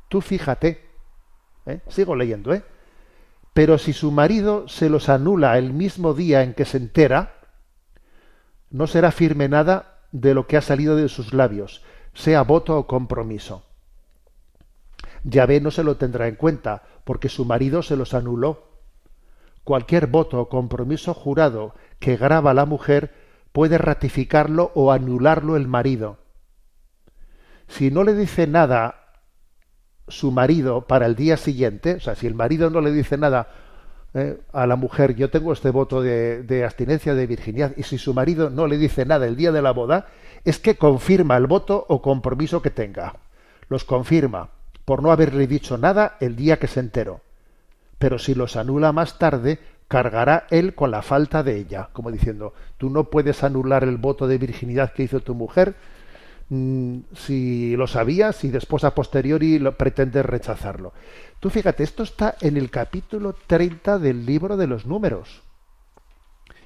[0.10, 0.86] Tú fíjate,
[1.66, 1.80] ¿eh?
[1.88, 2.66] sigo leyendo, ¿eh?
[3.54, 7.36] Pero si su marido se los anula el mismo día en que se entera,
[8.70, 11.84] no será firme nada de lo que ha salido de sus labios,
[12.14, 13.66] sea voto o compromiso.
[15.24, 18.72] Yahvé no se lo tendrá en cuenta, porque su marido se los anuló
[19.64, 23.14] cualquier voto o compromiso jurado que graba la mujer
[23.52, 26.18] puede ratificarlo o anularlo el marido.
[27.68, 29.01] Si no le dice nada
[30.08, 33.48] su marido para el día siguiente, o sea, si el marido no le dice nada
[34.14, 37.98] eh, a la mujer, yo tengo este voto de, de abstinencia de virginidad, y si
[37.98, 40.08] su marido no le dice nada el día de la boda,
[40.44, 43.16] es que confirma el voto o compromiso que tenga.
[43.70, 44.50] Los confirma
[44.86, 47.22] por no haberle dicho nada el día que se enteró
[48.02, 52.56] pero si los anula más tarde, cargará él con la falta de ella, como diciendo,
[52.80, 55.76] tú no puedes anular el voto de virginidad que hizo tu mujer
[56.52, 60.92] si lo sabías y después a posteriori lo, pretendes rechazarlo.
[61.40, 65.44] Tú fíjate, esto está en el capítulo 30 del libro de los números.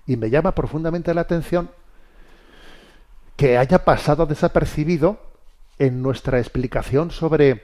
[0.08, 1.70] Y me llama profundamente la atención
[3.36, 5.20] que haya pasado desapercibido
[5.78, 7.64] en nuestra explicación sobre,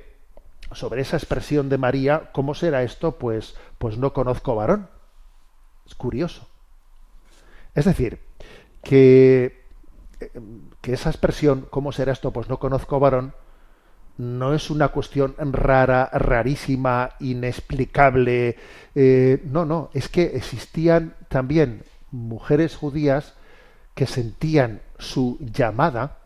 [0.73, 3.13] sobre esa expresión de María, ¿cómo será esto?
[3.13, 4.89] Pues, pues no conozco varón.
[5.87, 6.47] Es curioso.
[7.73, 8.19] Es decir,
[8.83, 9.60] que,
[10.81, 12.31] que esa expresión, ¿cómo será esto?
[12.31, 13.33] Pues no conozco varón,
[14.17, 18.57] no es una cuestión rara, rarísima, inexplicable.
[18.93, 23.33] Eh, no, no, es que existían también mujeres judías
[23.95, 26.17] que sentían su llamada,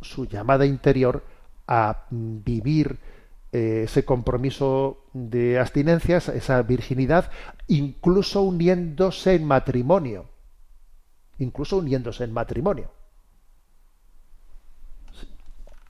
[0.00, 1.24] su llamada interior
[1.66, 2.98] a vivir
[3.52, 7.30] eh, ese compromiso de abstinencias, esa virginidad,
[7.66, 10.26] incluso uniéndose en matrimonio.
[11.38, 12.90] Incluso uniéndose en matrimonio.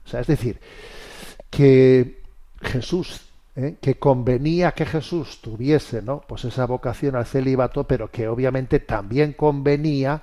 [0.11, 0.59] sea, es decir,
[1.49, 2.21] que
[2.61, 3.21] Jesús,
[3.55, 3.77] ¿eh?
[3.81, 6.21] que convenía que Jesús tuviese, ¿no?
[6.27, 10.21] Pues esa vocación al celibato, pero que obviamente también convenía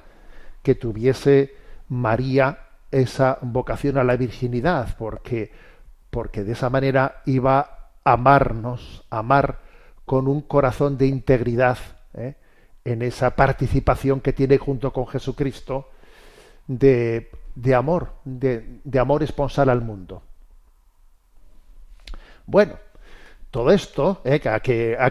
[0.63, 1.55] que tuviese
[1.89, 2.59] María
[2.91, 5.53] esa vocación a la virginidad, porque,
[6.11, 7.59] porque de esa manera iba
[8.05, 9.61] a amarnos, amar
[10.05, 11.79] con un corazón de integridad,
[12.15, 12.35] ¿eh?
[12.85, 15.91] en esa participación que tiene junto con Jesucristo
[16.67, 20.23] de, de amor, de, de amor esponsal al mundo.
[22.47, 22.75] Bueno,
[23.51, 24.61] todo esto, eh, que,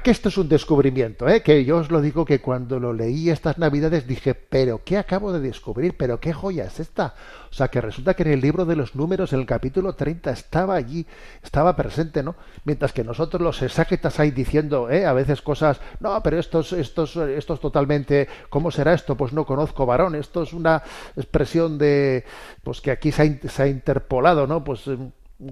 [0.03, 3.31] que, esto es un descubrimiento, eh, que yo os lo digo que cuando lo leí
[3.31, 5.97] estas navidades dije, pero ¿qué acabo de descubrir?
[5.97, 7.15] ¿Pero qué joya es esta?
[7.49, 10.75] O sea, que resulta que en el libro de los números, el capítulo 30, estaba
[10.75, 11.07] allí,
[11.41, 12.35] estaba presente, ¿no?
[12.63, 16.73] Mientras que nosotros los exágetas ahí diciendo, eh, a veces cosas, no, pero esto es,
[16.73, 19.17] esto esto es totalmente, ¿cómo será esto?
[19.17, 20.83] Pues no conozco varón, esto es una
[21.15, 22.23] expresión de,
[22.63, 24.63] pues que aquí se ha interpolado, ¿no?
[24.63, 24.87] Pues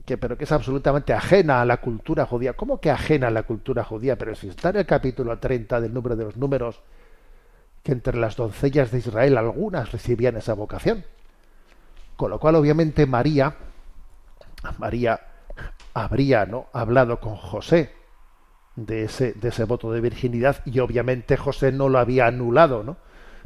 [0.05, 2.53] que pero que es absolutamente ajena a la cultura judía.
[2.53, 4.17] ¿Cómo que ajena a la cultura judía?
[4.17, 6.81] Pero si está en el capítulo 30 del número de los números,
[7.83, 11.05] que entre las doncellas de Israel algunas recibían esa vocación.
[12.15, 13.55] Con lo cual, obviamente, María,
[14.79, 15.19] María
[15.93, 16.67] habría ¿no?
[16.73, 17.93] hablado con José
[18.75, 22.97] de ese, de ese voto de virginidad y obviamente José no lo había anulado, ¿no?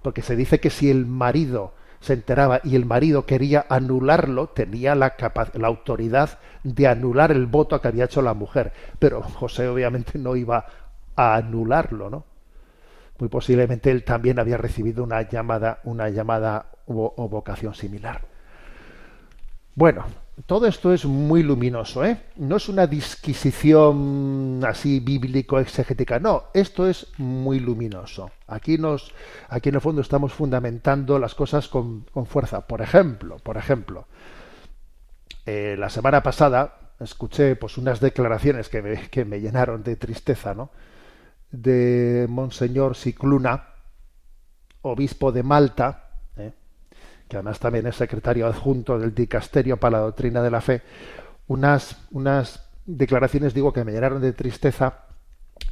[0.02, 4.96] Porque se dice que si el marido se enteraba y el marido quería anularlo, tenía
[4.96, 5.16] la,
[5.54, 8.72] la autoridad de anular el voto que había hecho la mujer.
[9.00, 10.66] Pero José obviamente no iba
[11.16, 12.26] a anularlo, ¿no?
[13.20, 18.22] Muy posiblemente él también había recibido una llamada, una llamada o vocación similar.
[19.76, 20.06] Bueno,
[20.46, 22.22] todo esto es muy luminoso, ¿eh?
[22.38, 28.32] No es una disquisición así bíblico-exegética, no, esto es muy luminoso.
[28.48, 29.12] Aquí nos,
[29.50, 32.68] aquí en el fondo estamos fundamentando las cosas con, fuerza.
[32.68, 34.08] Por ejemplo, por ejemplo,
[35.46, 40.54] eh, la semana pasada escuché pues unas declaraciones que me, que me llenaron de tristeza,
[40.54, 40.72] ¿no?
[41.52, 43.70] De Monseñor Cicluna,
[44.82, 46.09] obispo de Malta,
[47.30, 50.82] que además también es secretario adjunto del Dicasterio para la Doctrina de la Fe,
[51.48, 55.06] unas, unas declaraciones, digo, que me llenaron de tristeza,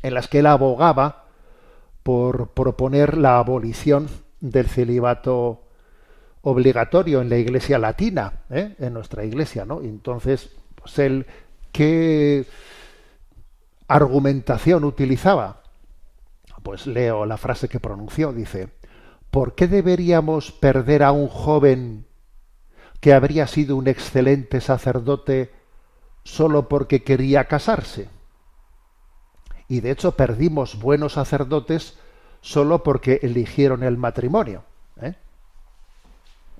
[0.03, 1.25] en las que él abogaba
[2.03, 4.07] por proponer la abolición
[4.39, 5.63] del celibato
[6.41, 8.75] obligatorio en la iglesia latina, ¿eh?
[8.79, 9.81] en nuestra iglesia, ¿no?
[9.81, 11.25] entonces, pues él,
[11.71, 12.45] ¿qué
[13.87, 15.63] argumentación utilizaba?
[16.61, 18.69] Pues leo la frase que pronunció, dice,
[19.31, 22.05] ¿por qué deberíamos perder a un joven
[22.99, 25.51] que habría sido un excelente sacerdote
[26.23, 28.09] solo porque quería casarse?
[29.67, 31.97] Y de hecho perdimos buenos sacerdotes
[32.41, 34.63] solo porque eligieron el matrimonio.
[35.01, 35.15] ¿eh?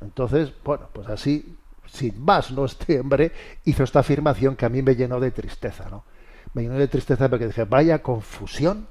[0.01, 2.65] Entonces, bueno, pues así, sin más, ¿no?
[2.65, 3.32] Este hombre
[3.65, 6.03] hizo esta afirmación que a mí me llenó de tristeza, ¿no?
[6.53, 8.88] Me llenó de tristeza porque dije, vaya confusión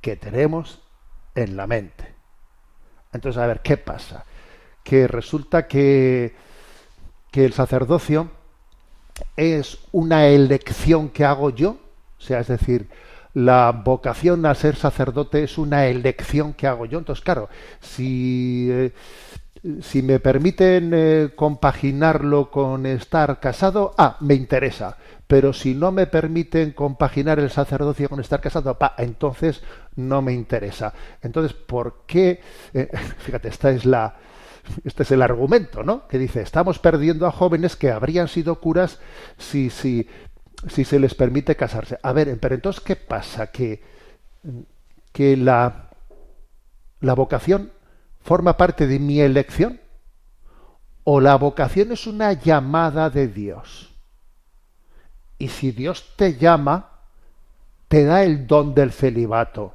[0.00, 0.82] que tenemos
[1.34, 2.17] en la mente.
[3.12, 4.24] Entonces, a ver, ¿qué pasa?
[4.82, 6.34] Que resulta que,
[7.30, 8.30] que el sacerdocio
[9.36, 11.78] es una elección que hago yo,
[12.18, 12.88] o sea, es decir,
[13.34, 16.98] la vocación a ser sacerdote es una elección que hago yo.
[16.98, 17.48] Entonces, claro,
[17.80, 18.92] si, eh,
[19.82, 24.96] si me permiten eh, compaginarlo con estar casado, ah, me interesa
[25.28, 29.62] pero si no me permiten compaginar el sacerdocio con estar casado, pa, entonces
[29.94, 30.94] no me interesa.
[31.20, 32.40] Entonces, ¿por qué?
[32.72, 34.16] Eh, fíjate, esta es la,
[34.84, 36.08] este es el argumento, ¿no?
[36.08, 39.00] Que dice, estamos perdiendo a jóvenes que habrían sido curas
[39.36, 40.08] si, si,
[40.66, 41.98] si se les permite casarse.
[42.02, 43.48] A ver, pero entonces, ¿qué pasa?
[43.48, 43.82] Que,
[45.12, 45.90] que la,
[47.00, 47.70] la vocación
[48.22, 49.78] forma parte de mi elección
[51.04, 53.87] o la vocación es una llamada de Dios.
[55.38, 56.90] Y si Dios te llama,
[57.88, 59.74] te da el don del celibato.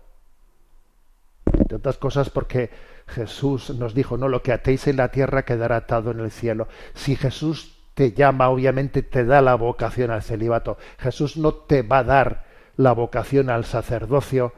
[1.45, 2.69] De otras cosas porque,
[3.07, 6.67] Jesús nos dijo, no, lo que atéis en la tierra quedará atado en el cielo.
[6.93, 10.77] Si Jesús te llama, obviamente te da la vocación al celibato.
[10.97, 12.45] Jesús no te va a dar
[12.77, 14.53] la vocación al sacerdocio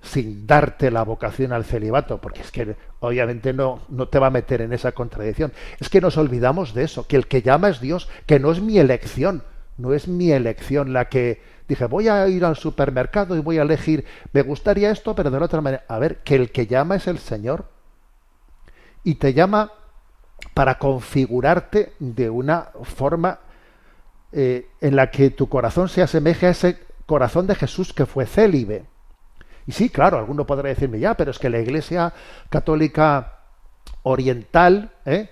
[0.00, 4.30] sin darte la vocación al celibato, porque es que obviamente no, no te va a
[4.30, 5.52] meter en esa contradicción.
[5.80, 8.60] Es que nos olvidamos de eso, que el que llama es Dios, que no es
[8.60, 9.42] mi elección,
[9.78, 13.62] no es mi elección la que dije, voy a ir al supermercado y voy a
[13.62, 15.84] elegir, me gustaría esto, pero de la otra manera.
[15.88, 17.66] A ver, que el que llama es el Señor.
[19.04, 19.72] Y te llama
[20.54, 23.38] para configurarte de una forma
[24.32, 28.26] eh, en la que tu corazón se asemeje a ese corazón de Jesús que fue
[28.26, 28.84] célibe.
[29.66, 32.12] Y sí, claro, alguno podrá decirme ya, pero es que la Iglesia
[32.50, 33.40] católica
[34.02, 35.30] oriental, ¿eh?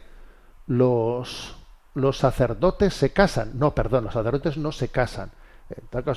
[0.66, 1.55] los,
[1.97, 3.53] los sacerdotes se casan.
[3.55, 5.30] No, perdón, los sacerdotes no se casan.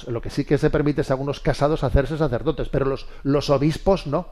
[0.07, 3.49] Lo que sí que se permite es a algunos casados hacerse sacerdotes, pero los, los
[3.49, 4.27] obispos no.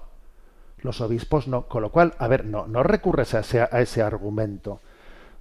[0.81, 1.63] Los obispos no.
[1.69, 4.81] Con lo cual, a ver, no, no recurres a ese, argumento.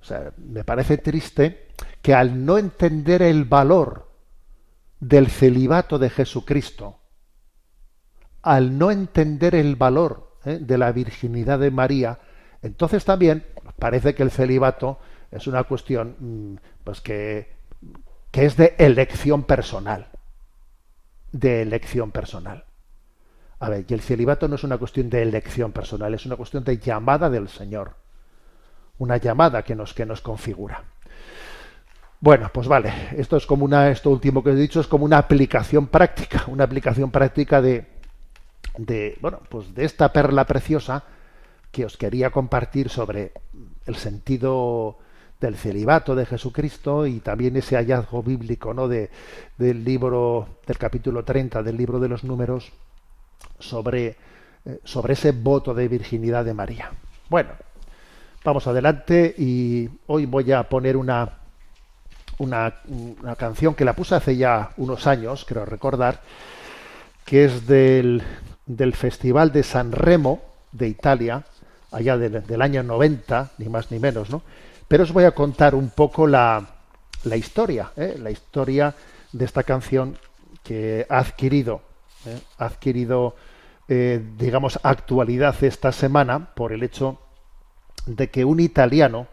[0.01, 4.09] O sea, me parece triste que al no entender el valor
[5.01, 7.01] del celibato de Jesucristo,
[8.43, 10.59] al no entender el valor ¿eh?
[10.61, 12.21] de la virginidad de María,
[12.63, 13.45] entonces también
[13.81, 15.01] parece que el celibato
[15.31, 17.57] es una cuestión mm, pues que
[18.37, 20.09] que es de elección personal.
[21.33, 22.65] De elección personal.
[23.61, 26.63] A ver, y el celibato no es una cuestión de elección personal, es una cuestión
[26.63, 27.95] de llamada del Señor.
[28.99, 30.85] Una llamada que nos, que nos configura.
[32.21, 35.17] Bueno, pues vale, esto es como una, esto último que he dicho es como una
[35.17, 37.87] aplicación práctica, una aplicación práctica de,
[38.77, 41.05] de, bueno, pues de esta perla preciosa
[41.71, 43.33] que os quería compartir sobre
[43.87, 44.99] el sentido
[45.41, 48.89] del celibato de Jesucristo y también ese hallazgo bíblico ¿no?
[48.89, 49.11] de,
[49.59, 52.73] del libro del capítulo 30 del libro de los números
[53.59, 54.17] sobre,
[54.65, 56.91] eh, sobre ese voto de virginidad de María.
[57.29, 57.51] Bueno,
[58.45, 61.39] vamos adelante y hoy voy a poner una,
[62.39, 66.21] una, una canción que la puse hace ya unos años, creo recordar,
[67.25, 68.23] que es del,
[68.65, 70.41] del Festival de San Remo
[70.73, 71.45] de Italia,
[71.91, 74.43] allá del, del año 90, ni más ni menos, ¿no?
[74.89, 76.65] Pero os voy a contar un poco la,
[77.25, 78.17] la historia, ¿eh?
[78.21, 78.95] la historia
[79.33, 80.17] de esta canción
[80.63, 81.83] que ha adquirido,
[82.25, 82.39] ¿eh?
[82.59, 83.35] ha adquirido,
[83.89, 87.19] eh, digamos, actualidad esta semana por el hecho
[88.07, 89.27] de que un italiano,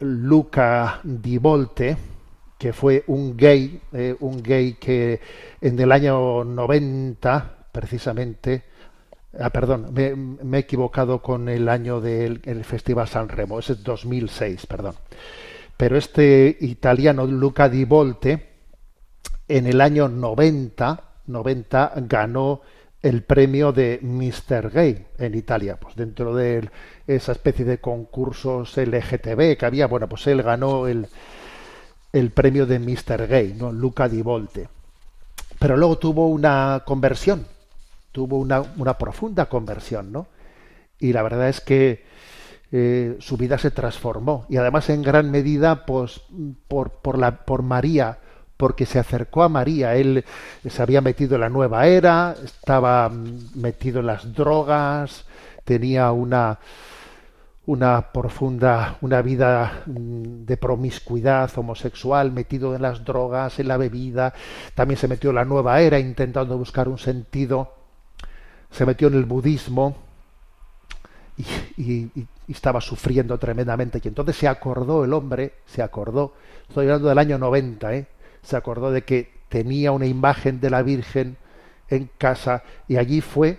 [0.00, 1.96] Luca Di Volte,
[2.58, 3.80] que fue un gay,
[4.18, 5.20] un gay que
[5.60, 8.64] en el año 90, precisamente,
[9.38, 14.66] Ah, perdón, me, he equivocado con el año del Festival San Remo, ese es 2006,
[14.66, 14.94] perdón.
[15.76, 18.50] Pero este italiano Luca Di Volte,
[19.48, 22.60] en el año 90, 90 ganó
[23.00, 24.70] el premio de Mr.
[24.70, 26.70] Gay en Italia, pues dentro de
[27.06, 31.08] esa especie de concursos LGTB que había, bueno, pues él ganó el,
[32.12, 33.26] el premio de Mr.
[33.26, 33.72] Gay, ¿no?
[33.72, 34.68] Luca Di Volte.
[35.58, 37.46] Pero luego tuvo una conversión,
[38.12, 40.28] tuvo una, profunda conversión, ¿no?
[40.98, 42.04] Y la verdad es que
[42.70, 46.22] eh, su vida se transformó y además en gran medida pues,
[46.68, 48.18] por, por, la, por María,
[48.56, 49.96] porque se acercó a María.
[49.96, 50.24] Él
[50.68, 53.10] se había metido en la nueva era, estaba
[53.54, 55.26] metido en las drogas,
[55.64, 56.60] tenía una,
[57.66, 64.32] una profunda, una vida mm, de promiscuidad homosexual, metido en las drogas, en la bebida,
[64.74, 67.81] también se metió en la nueva era intentando buscar un sentido
[68.72, 69.96] se metió en el budismo
[71.76, 72.10] y,
[72.48, 74.00] estaba sufriendo tremendamente.
[74.02, 76.34] Y entonces se acordó el hombre, se acordó,
[76.68, 78.06] estoy hablando del año 90, ¿eh?
[78.42, 81.36] se acordó de que tenía una imagen de la Virgen
[81.88, 83.58] en casa y allí fue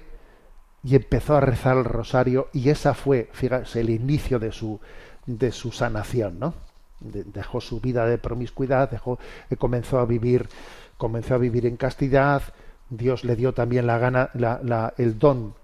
[0.83, 4.79] y empezó a rezar el rosario y esa fue, fíjate, el inicio de su,
[5.25, 6.53] de su sanación, ¿no?
[6.99, 10.47] dejó su vida de promiscuidad, dejó, eh, comenzó a vivir,
[10.97, 12.41] comenzó a vivir en castidad,
[12.97, 15.55] Dios le dio también la gana, la, el don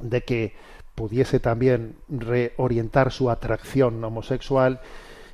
[0.00, 0.54] de que
[0.94, 4.80] pudiese también reorientar su atracción homosexual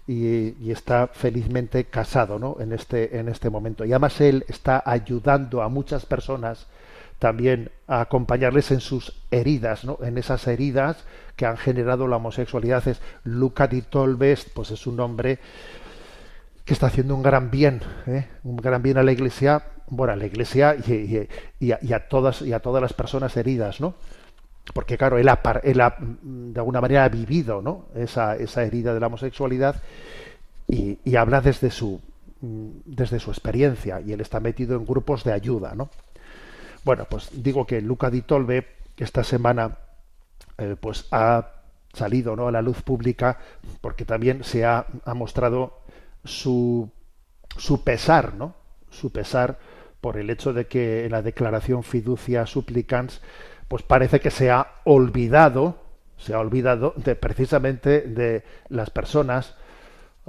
[0.07, 2.57] y, está felizmente casado ¿no?
[2.61, 3.85] en, este, en este momento.
[3.85, 6.67] Y además él está ayudando a muchas personas
[7.19, 9.99] también a acompañarles en sus heridas, ¿no?
[10.03, 11.05] en esas heridas
[11.37, 12.89] que han generado la homosexualidad.
[12.89, 15.39] Es Luca di Tolbest, pues es un hombre
[16.65, 18.27] que está haciendo un gran bien, ¿eh?
[18.43, 22.61] un gran bien a la Iglesia, bueno, a la Iglesia y, a, todas y a
[22.61, 23.95] todas las personas heridas, ¿no?
[24.73, 25.41] Porque claro, él ha,
[26.01, 27.87] de alguna manera ha vivido, ¿no?
[27.95, 29.83] Esa, esa herida de la homosexualidad
[30.69, 32.01] y, habla desde su
[32.43, 35.91] desde su experiencia y él está metido en grupos de ayuda, ¿no?
[36.85, 38.67] Bueno, pues digo que Luca Di Tolbe
[38.97, 39.77] esta semana
[40.57, 41.49] eh, pues ha
[41.93, 42.49] salido ¿no?
[42.49, 43.39] a la luz pública
[43.83, 45.81] porque también se ha, ha mostrado
[46.25, 46.91] su,
[47.57, 48.55] su pesar, ¿no?
[48.91, 49.59] Su pesar
[50.01, 53.21] por el hecho de que en la declaración fiducia supplicans
[53.69, 55.77] pues parece que se ha olvidado
[56.17, 59.55] se ha olvidado de precisamente de las personas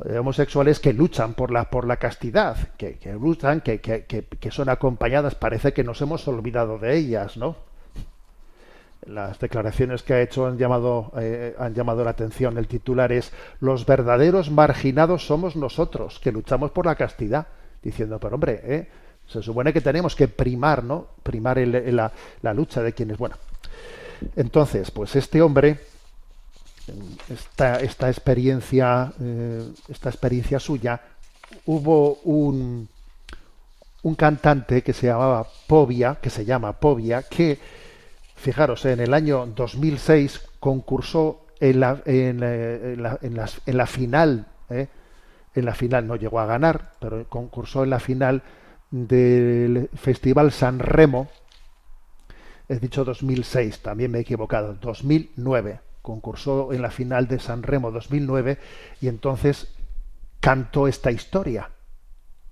[0.06, 4.52] eh, homosexuales que luchan por la por la castidad que, que luchan que, que, que,
[4.52, 5.36] son acompañadas.
[5.36, 7.58] Parece que nos hemos olvidado de ellas no
[9.06, 12.58] las declaraciones que ha hecho han llamado eh, han llamado la atención.
[12.58, 17.48] El titular es los verdaderos marginados somos nosotros que luchamos por la castidad
[17.84, 18.88] diciendo pero hombre ¿eh?
[19.28, 21.08] Se supone que tenemos que primar, ¿no?
[21.24, 22.12] Primar el, la,
[22.42, 23.18] la, lucha de quienes.
[23.18, 23.36] Bueno,
[24.36, 25.80] entonces, pues este hombre,
[27.30, 31.00] esta, esta experiencia, eh, esta experiencia suya,
[31.66, 32.88] hubo un,
[34.04, 37.60] un cantante que se llamaba Povia, que se llama Povia, que,
[38.36, 43.86] fijaros, en el año 2006 concursó en la, en, eh, la, en la, en la
[43.86, 44.88] final, ¿eh?
[45.54, 48.42] en la final no llegó a ganar, pero concursó en la final
[48.92, 51.30] del Festival San Remo,
[52.68, 57.92] he dicho 2006, también me he equivocado, 2009, concursó en la final de San Remo
[57.92, 58.60] 2009
[59.02, 59.74] y entonces
[60.40, 61.70] cantó esta historia,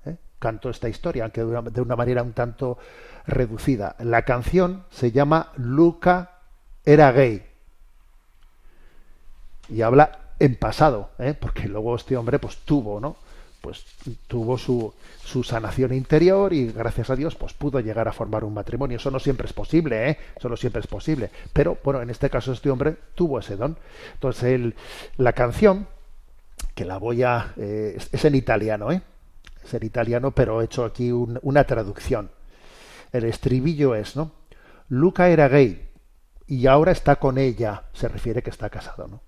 [0.05, 0.15] ¿eh?
[0.39, 2.77] cantó esta historia, aunque de una, de una manera un tanto
[3.27, 3.95] reducida.
[3.99, 6.39] La canción se llama Luca
[6.85, 7.45] era gay
[9.67, 11.35] y habla en pasado, ¿eh?
[11.39, 13.17] porque luego este hombre pues tuvo, ¿no?
[13.61, 13.85] Pues
[14.27, 14.93] tuvo su,
[15.23, 18.97] su, sanación interior y gracias a Dios pues pudo llegar a formar un matrimonio.
[18.97, 20.17] Eso no siempre es posible, ¿eh?
[20.37, 21.29] Eso no siempre es posible.
[21.53, 23.77] Pero bueno, en este caso este hombre tuvo ese don.
[24.13, 24.73] Entonces
[25.17, 25.87] la canción,
[26.75, 27.53] que la voy a...
[27.57, 29.01] Eh, es en italiano, ¿eh?
[29.63, 32.31] Es en italiano, pero he hecho aquí un, una traducción.
[33.11, 34.31] El estribillo es, ¿no?
[34.87, 35.89] Luca era gay
[36.47, 37.83] y ahora está con ella.
[37.93, 39.21] Se refiere que está casado, ¿no?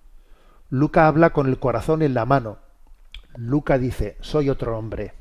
[0.70, 2.71] Luca habla con el corazón en la mano
[3.36, 5.14] Luca dice, soy otro hombre.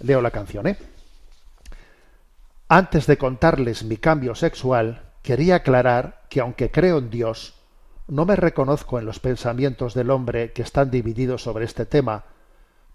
[0.00, 0.78] Leo la canción, ¿eh?
[2.68, 7.54] Antes de contarles mi cambio sexual, quería aclarar que aunque creo en Dios,
[8.08, 12.24] no me reconozco en los pensamientos del hombre que están divididos sobre este tema.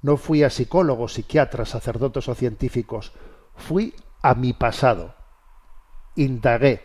[0.01, 3.13] No fui a psicólogos, psiquiatras, sacerdotes o científicos.
[3.55, 5.13] Fui a mi pasado.
[6.15, 6.83] Indagué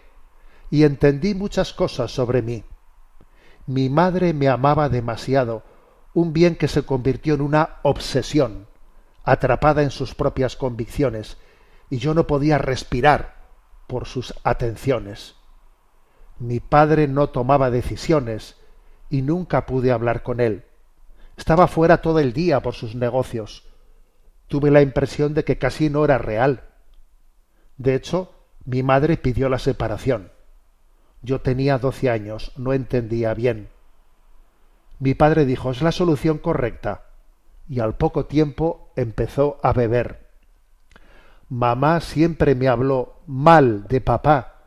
[0.71, 2.65] y entendí muchas cosas sobre mí.
[3.67, 5.63] Mi madre me amaba demasiado
[6.15, 8.67] un bien que se convirtió en una obsesión,
[9.25, 11.37] atrapada en sus propias convicciones,
[11.91, 13.37] y yo no podía respirar
[13.87, 15.35] por sus atenciones.
[16.39, 18.57] Mi padre no tomaba decisiones
[19.11, 20.65] y nunca pude hablar con él.
[21.37, 23.65] Estaba fuera todo el día por sus negocios.
[24.49, 26.65] Tuve la impresión de que casi no era real.
[27.77, 28.33] De hecho,
[28.65, 30.33] mi madre pidió la separación.
[31.23, 33.69] Yo tenía doce años, no entendía bien.
[34.99, 37.05] Mi padre dijo, es la solución correcta.
[37.69, 40.29] Y al poco tiempo empezó a beber.
[41.49, 44.63] Mamá siempre me habló mal de papá.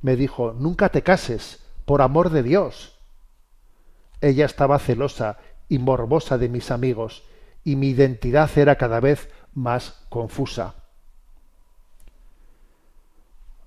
[0.00, 2.98] Me dijo, nunca te cases, por amor de Dios.
[4.20, 7.24] Ella estaba celosa y morbosa de mis amigos,
[7.64, 10.74] y mi identidad era cada vez más confusa.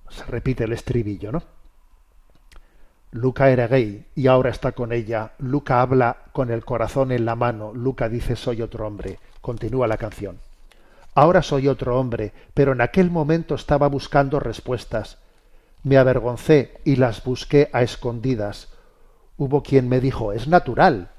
[0.08, 1.55] Se repite el estribillo, ¿no?
[3.16, 5.32] Luca era gay y ahora está con ella.
[5.38, 7.72] Luca habla con el corazón en la mano.
[7.72, 9.18] Luca dice soy otro hombre.
[9.40, 10.38] Continúa la canción.
[11.14, 15.16] Ahora soy otro hombre, pero en aquel momento estaba buscando respuestas.
[15.82, 18.68] Me avergoncé y las busqué a escondidas.
[19.38, 21.10] Hubo quien me dijo es natural.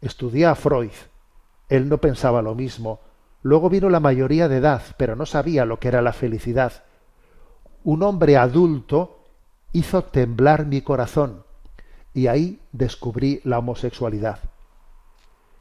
[0.00, 0.90] Estudié a Freud.
[1.68, 2.98] Él no pensaba lo mismo.
[3.42, 6.82] Luego vino la mayoría de edad, pero no sabía lo que era la felicidad.
[7.84, 9.21] Un hombre adulto
[9.72, 11.44] hizo temblar mi corazón
[12.14, 14.38] y ahí descubrí la homosexualidad.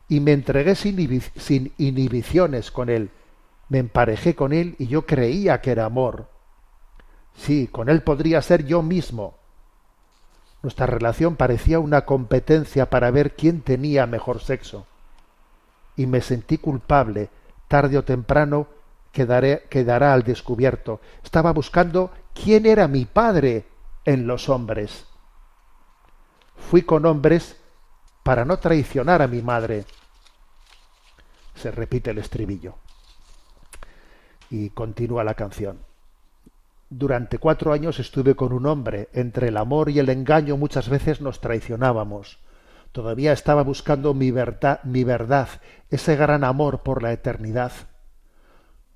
[0.09, 3.09] Y me entregué sin, inhibiciones con él,
[3.69, 6.27] me emparejé con él y yo creía que era amor.
[7.35, 9.35] Sí, con él podría ser yo mismo.
[10.61, 14.85] Nuestra relación parecía una competencia para ver quién tenía mejor sexo.
[15.95, 17.29] Y me sentí culpable,
[17.69, 18.67] tarde o temprano
[19.13, 20.99] quedará al descubierto.
[21.23, 23.65] Estaba buscando quién era mi padre
[24.05, 25.05] en los hombres.
[26.69, 27.57] Fui con hombres
[28.23, 29.85] para no traicionar a mi madre.
[31.55, 32.75] Se repite el estribillo.
[34.49, 35.79] Y continúa la canción.
[36.89, 39.09] Durante cuatro años estuve con un hombre.
[39.13, 42.39] Entre el amor y el engaño muchas veces nos traicionábamos.
[42.91, 45.47] Todavía estaba buscando mi verdad, mi verdad,
[45.89, 47.71] ese gran amor por la eternidad.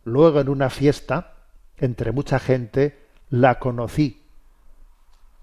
[0.03, 1.35] Luego en una fiesta,
[1.77, 4.24] entre mucha gente, la conocí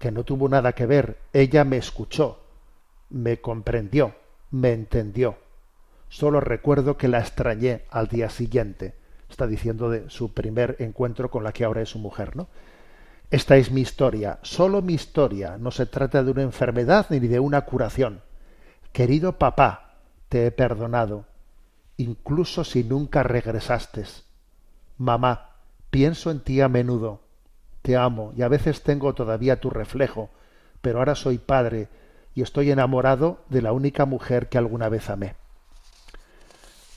[0.03, 1.17] que no tuvo nada que ver.
[1.31, 2.41] Ella me escuchó,
[3.09, 4.13] me comprendió,
[4.51, 5.37] me entendió.
[6.09, 8.95] Solo recuerdo que la extrañé al día siguiente.
[9.29, 12.49] Está diciendo de su primer encuentro con la que ahora es su mujer, ¿no?
[13.31, 15.57] Esta es mi historia, solo mi historia.
[15.57, 18.23] No se trata de una enfermedad ni de una curación.
[18.91, 21.23] Querido papá, te he perdonado,
[21.95, 24.03] incluso si nunca regresaste.
[24.97, 25.51] Mamá,
[25.89, 27.21] pienso en ti a menudo
[27.83, 30.31] te amo y a veces tengo todavía tu reflejo,
[30.81, 31.89] pero ahora soy padre
[32.33, 35.35] y estoy enamorado de la única mujer que alguna vez amé.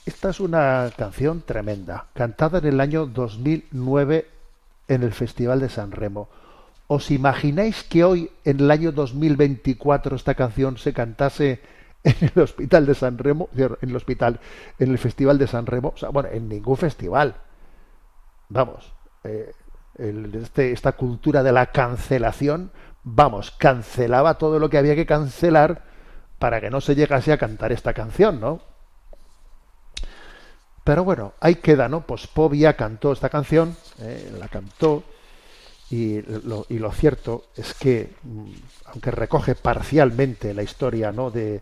[0.05, 4.27] Esta es una canción tremenda, cantada en el año 2009
[4.87, 6.29] en el Festival de San Remo.
[6.87, 11.59] ¿Os imagináis que hoy, en el año 2024, esta canción se cantase
[12.05, 14.39] en el Hospital de San Remo, en el hospital,
[14.79, 15.91] en el Festival de San Remo?
[15.93, 17.35] O sea, bueno, en ningún festival.
[18.47, 18.93] Vamos,
[19.25, 19.51] eh,
[19.97, 22.71] este, esta cultura de la cancelación,
[23.03, 25.83] vamos, cancelaba todo lo que había que cancelar
[26.39, 28.61] para que no se llegase a cantar esta canción, ¿no?
[30.83, 32.01] Pero bueno, ahí queda, ¿no?
[32.01, 35.03] Pues Povia cantó esta canción, eh, la cantó,
[35.89, 38.45] y lo, cierto es que, mm,
[38.85, 41.31] aunque recoge parcialmente la historia, ¿no?
[41.31, 41.61] De,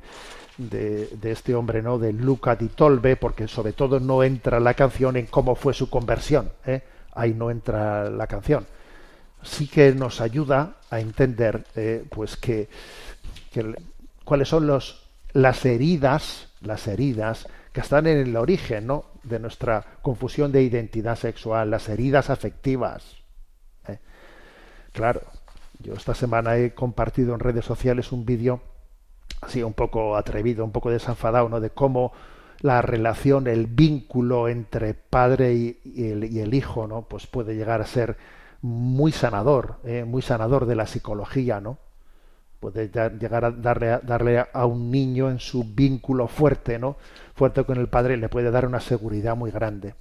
[0.57, 1.99] de, de, este hombre, ¿no?
[1.99, 5.89] De Luca di Tolbe, porque sobre todo no entra la canción en cómo fue su
[5.89, 6.81] conversión, ¿eh?
[7.15, 8.67] Ahí no entra la canción.
[9.41, 12.69] Sí que nos ayuda a entender eh, pues que,
[14.23, 19.05] cuáles son los, las heridas, las heridas que están en el origen ¿no?
[19.23, 23.03] de nuestra confusión de identidad sexual, las heridas afectivas.
[23.87, 23.99] ¿eh?
[24.93, 25.21] Claro,
[25.79, 28.61] yo esta semana he compartido en redes sociales un vídeo
[29.41, 31.59] así un poco atrevido, un poco desenfadado, ¿no?
[31.59, 32.13] de cómo
[32.61, 35.79] la relación, el vínculo entre padre y,
[36.39, 37.03] el, hijo, ¿no?
[37.03, 38.17] Pues puede llegar a ser
[38.61, 40.05] muy sanador, ¿eh?
[40.05, 41.77] muy sanador de la psicología, ¿no?
[42.59, 42.89] Puede
[43.19, 46.97] llegar a darle, darle a un niño en su vínculo fuerte, ¿no?
[47.35, 49.93] Fuerte con el padre, le puede dar una seguridad muy grande.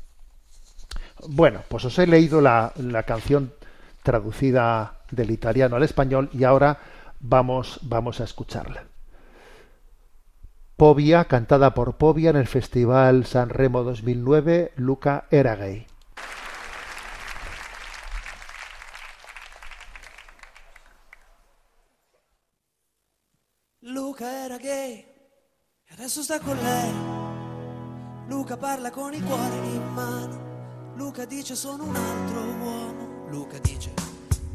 [1.28, 3.52] Bueno, pues os he leído la, la canción
[4.02, 6.78] traducida del italiano al español y ahora
[7.20, 8.84] vamos, vamos a escucharla.
[10.84, 15.86] Povia, cantada por Povia en el Festival San Remo 2009, Luca era gay.
[23.80, 25.06] Luca era gay
[25.86, 26.92] e adesso sta con lei.
[28.28, 30.92] Luca parla con il cuore in mano.
[30.96, 33.28] Luca dice sono un altro uomo.
[33.30, 33.90] Luca dice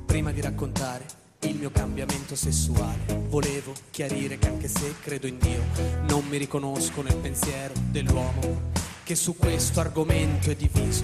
[0.06, 3.24] prima di raccontare il mio cambiamento sessuale.
[3.28, 5.64] Volevo chiarire che anche se credo in Dio,
[6.08, 8.72] non mi riconosco nel pensiero dell'uomo
[9.04, 11.04] che su questo argomento è diviso.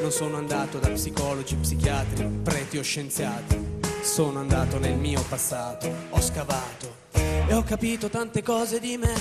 [0.00, 3.78] Non sono andato da psicologi, psichiatri, preti o scienziati.
[4.02, 9.12] Sono andato nel mio passato, ho scavato e ho capito tante cose di me.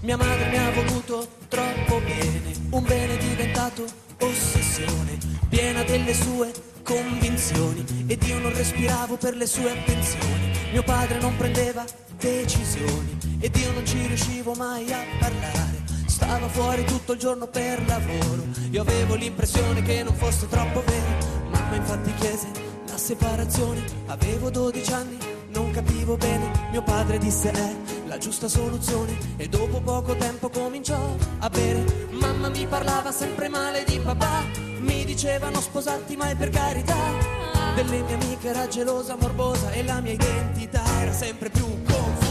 [0.00, 3.84] Mia madre mi ha voluto troppo bene, un bene diventato
[4.20, 5.18] ossessione,
[5.58, 6.52] piena delle sue
[6.84, 10.52] convinzioni ed io non respiravo per le sue attenzioni.
[10.70, 11.84] Mio padre non prendeva
[12.16, 15.82] decisioni ed io non ci riuscivo mai a parlare.
[16.06, 18.46] Stava fuori tutto il giorno per lavoro.
[18.70, 21.48] Io avevo l'impressione che non fosse troppo vero.
[21.50, 22.46] Mamma infatti chiese
[22.86, 23.82] la separazione.
[24.06, 26.68] Avevo 12 anni, non capivo bene.
[26.70, 27.74] Mio padre disse è
[28.08, 29.16] la giusta soluzione.
[29.36, 31.84] E dopo poco tempo cominciò a bere.
[32.10, 34.44] Mamma mi parlava sempre male di papà.
[34.80, 36.96] Mi dicevano sposarti mai per carità.
[37.74, 42.27] Delle mie amiche era gelosa, morbosa E la mia identità era sempre più confusa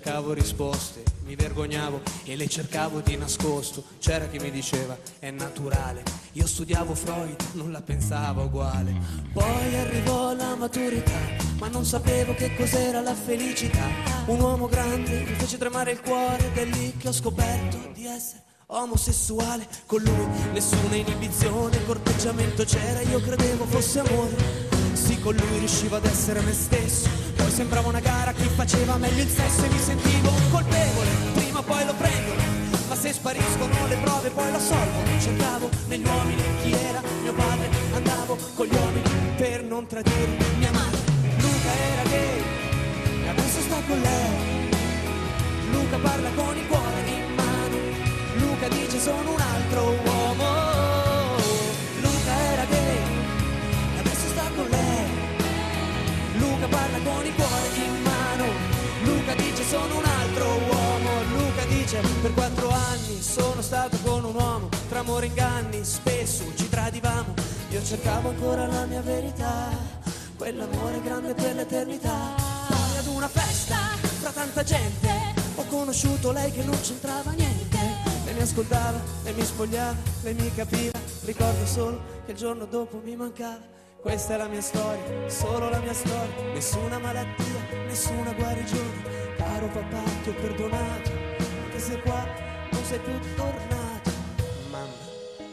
[0.00, 3.84] cercavo risposte, mi vergognavo e le cercavo di nascosto.
[3.98, 8.94] C'era chi mi diceva è naturale, io studiavo Freud, non la pensavo uguale.
[9.30, 11.20] Poi arrivò la maturità,
[11.58, 13.84] ma non sapevo che cos'era la felicità.
[14.24, 18.06] Un uomo grande mi fece tremare il cuore ed è lì che ho scoperto di
[18.06, 24.36] essere omosessuale con lui nessuna inibizione corteggiamento c'era io credevo fosse amore
[24.92, 29.28] sì con lui riuscivo ad essere me stesso sembrava una gara chi faceva meglio il
[29.28, 31.08] sesso e mi sentivo un colpevole.
[31.34, 36.04] Prima o poi lo prendono ma se spariscono le prove poi lo solvono cercavo negli
[36.04, 40.98] uomini chi era mio padre andavo con gli uomini per non tradire mia madre.
[41.38, 42.42] Luca era gay
[43.24, 44.68] e adesso sta con lei.
[45.70, 47.76] Luca parla con il cuore in mano.
[48.38, 50.19] Luca dice sono un altro uomo
[56.70, 58.44] parla con il cuore in mano.
[59.02, 61.10] Luca dice sono un altro uomo.
[61.36, 64.68] Luca dice per quattro anni sono stato con un uomo.
[64.88, 67.34] Tra amore e inganni spesso ci tradivamo.
[67.70, 69.68] Io cercavo ancora la mia verità.
[70.36, 72.34] Quell'amore grande per l'eternità.
[72.68, 73.76] Poi ad una festa
[74.20, 75.10] fra tanta gente
[75.56, 77.78] ho conosciuto lei che non c'entrava niente.
[78.24, 80.98] Lei mi ascoltava, lei mi spogliava, lei mi capiva.
[81.24, 85.78] Ricordo solo che il giorno dopo mi mancava questa è la mia storia, solo la
[85.78, 89.34] mia storia, nessuna malattia, nessuna guarigione.
[89.36, 91.10] Caro papà, ti ho perdonato,
[91.64, 92.26] anche se qua
[92.72, 94.10] non sei più tornato.
[94.70, 94.88] Mamma,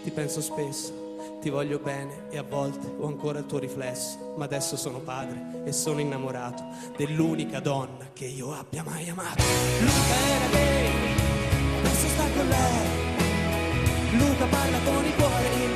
[0.02, 0.94] ti penso spesso,
[1.42, 5.64] ti voglio bene e a volte ho ancora il tuo riflesso, ma adesso sono padre
[5.66, 6.64] e sono innamorato
[6.96, 9.44] dell'unica donna che io abbia mai amato.
[9.82, 14.18] Luca era gay, adesso sta con lei.
[14.18, 15.67] Luca parla con il cuore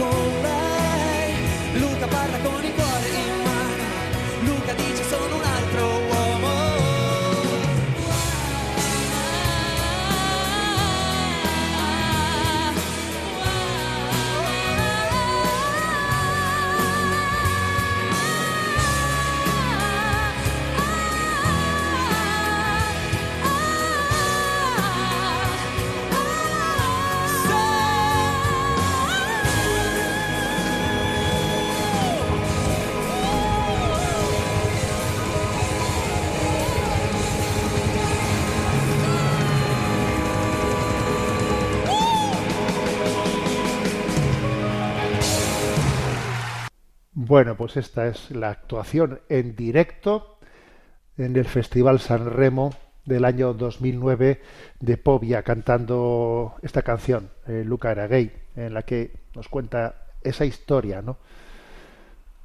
[0.00, 0.59] cold.
[47.30, 50.38] Bueno, pues esta es la actuación en directo
[51.16, 52.74] en el Festival San Remo
[53.04, 54.40] del año 2009
[54.80, 60.44] de Povia cantando esta canción, eh, Luca era gay, en la que nos cuenta esa
[60.44, 61.18] historia, ¿no?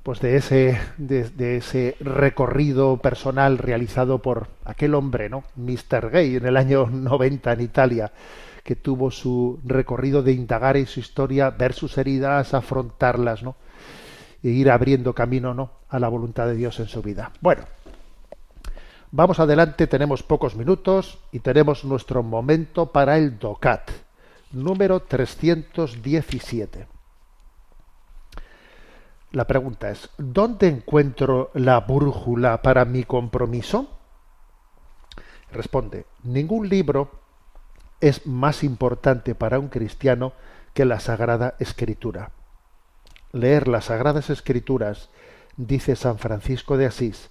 [0.04, 5.46] Pues de ese, de, de ese recorrido personal realizado por aquel hombre, ¿no?
[5.56, 6.12] Mr.
[6.12, 8.12] Gay en el año 90 en Italia,
[8.64, 13.56] que tuvo su recorrido de indagar en su historia, ver sus heridas, afrontarlas, ¿no?
[14.50, 15.72] Ir abriendo camino ¿no?
[15.90, 17.32] a la voluntad de Dios en su vida.
[17.42, 17.64] Bueno,
[19.12, 23.90] vamos adelante, tenemos pocos minutos y tenemos nuestro momento para el DOCAT,
[24.52, 26.88] número 317.
[29.32, 33.90] La pregunta es, ¿dónde encuentro la brújula para mi compromiso?
[35.52, 37.12] Responde, ningún libro
[38.00, 40.34] es más importante para un cristiano
[40.74, 42.32] que la Sagrada Escritura
[43.36, 45.10] leer las Sagradas Escrituras,
[45.58, 47.30] dice San Francisco de Asís,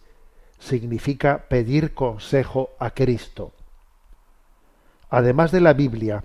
[0.59, 3.53] significa pedir consejo a Cristo.
[5.09, 6.25] Además de la Biblia,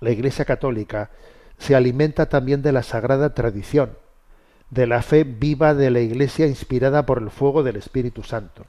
[0.00, 1.10] la Iglesia Católica
[1.58, 3.98] se alimenta también de la sagrada tradición,
[4.70, 8.66] de la fe viva de la Iglesia inspirada por el fuego del Espíritu Santo.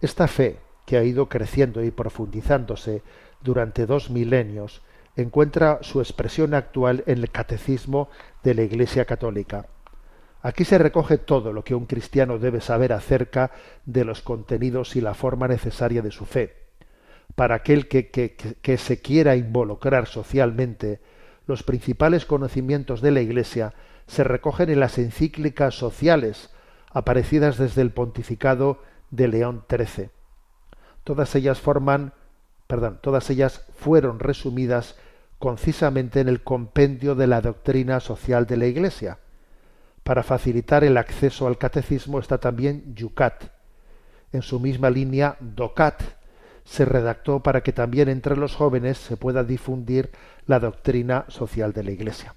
[0.00, 3.02] Esta fe, que ha ido creciendo y profundizándose
[3.40, 4.82] durante dos milenios,
[5.16, 8.08] encuentra su expresión actual en el catecismo
[8.42, 9.66] de la Iglesia Católica.
[10.42, 13.52] Aquí se recoge todo lo que un cristiano debe saber acerca
[13.86, 16.56] de los contenidos y la forma necesaria de su fe.
[17.34, 21.00] Para aquel que, que, que se quiera involucrar socialmente,
[21.46, 23.74] los principales conocimientos de la Iglesia
[24.06, 26.50] se recogen en las encíclicas sociales
[26.90, 30.10] aparecidas desde el pontificado de León XIII.
[31.04, 32.12] Todas ellas forman
[32.72, 34.96] perdón, todas ellas fueron resumidas
[35.42, 39.18] concisamente en el compendio de la doctrina social de la Iglesia.
[40.04, 43.50] Para facilitar el acceso al catecismo está también Yucat.
[44.30, 46.00] En su misma línea, Docat
[46.62, 50.12] se redactó para que también entre los jóvenes se pueda difundir
[50.46, 52.36] la doctrina social de la Iglesia.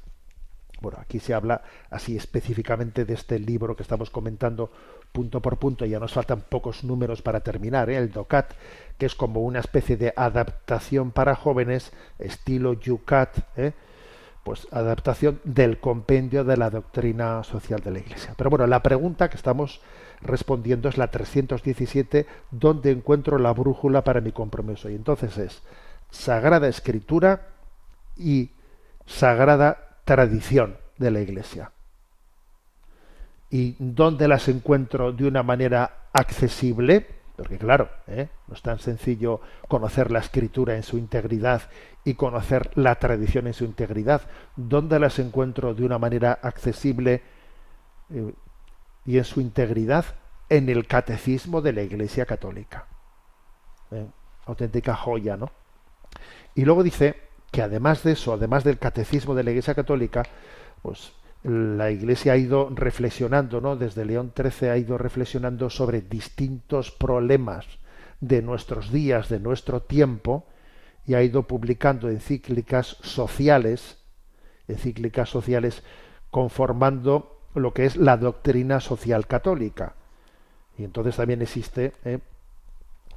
[0.82, 4.72] Bueno, aquí se habla así específicamente de este libro que estamos comentando
[5.16, 7.96] punto por punto, ya nos faltan pocos números para terminar, ¿eh?
[7.96, 8.52] el DOCAT,
[8.98, 13.72] que es como una especie de adaptación para jóvenes, estilo YUCAT, ¿eh?
[14.44, 18.34] pues adaptación del compendio de la doctrina social de la Iglesia.
[18.38, 19.80] Pero bueno, la pregunta que estamos
[20.22, 24.90] respondiendo es la 317, ¿dónde encuentro la brújula para mi compromiso?
[24.90, 25.64] Y entonces es
[26.12, 27.48] Sagrada Escritura
[28.18, 28.52] y
[29.06, 31.72] Sagrada Tradición de la Iglesia
[33.56, 38.28] y dónde las encuentro de una manera accesible, porque claro, ¿eh?
[38.50, 39.40] no es tan sencillo
[39.70, 41.62] conocer la escritura en su integridad
[42.04, 44.24] y conocer la tradición en su integridad,
[44.58, 47.24] dónde las encuentro de una manera accesible
[48.10, 48.34] eh,
[49.06, 50.04] y en su integridad
[50.50, 52.88] en el catecismo de la Iglesia Católica.
[53.92, 54.06] ¿Eh?
[54.48, 55.50] Auténtica joya, ¿no?
[56.56, 60.24] Y luego dice que además de eso, además del catecismo de la Iglesia Católica,
[60.82, 61.14] pues
[61.46, 63.76] la Iglesia ha ido reflexionando, ¿no?
[63.76, 67.68] Desde León XIII ha ido reflexionando sobre distintos problemas
[68.20, 70.48] de nuestros días, de nuestro tiempo,
[71.06, 74.00] y ha ido publicando encíclicas sociales,
[74.68, 75.84] encíclicas sociales
[76.32, 79.94] conformando lo que es la doctrina social católica.
[80.80, 82.20] Y entonces también existe, ¿eh?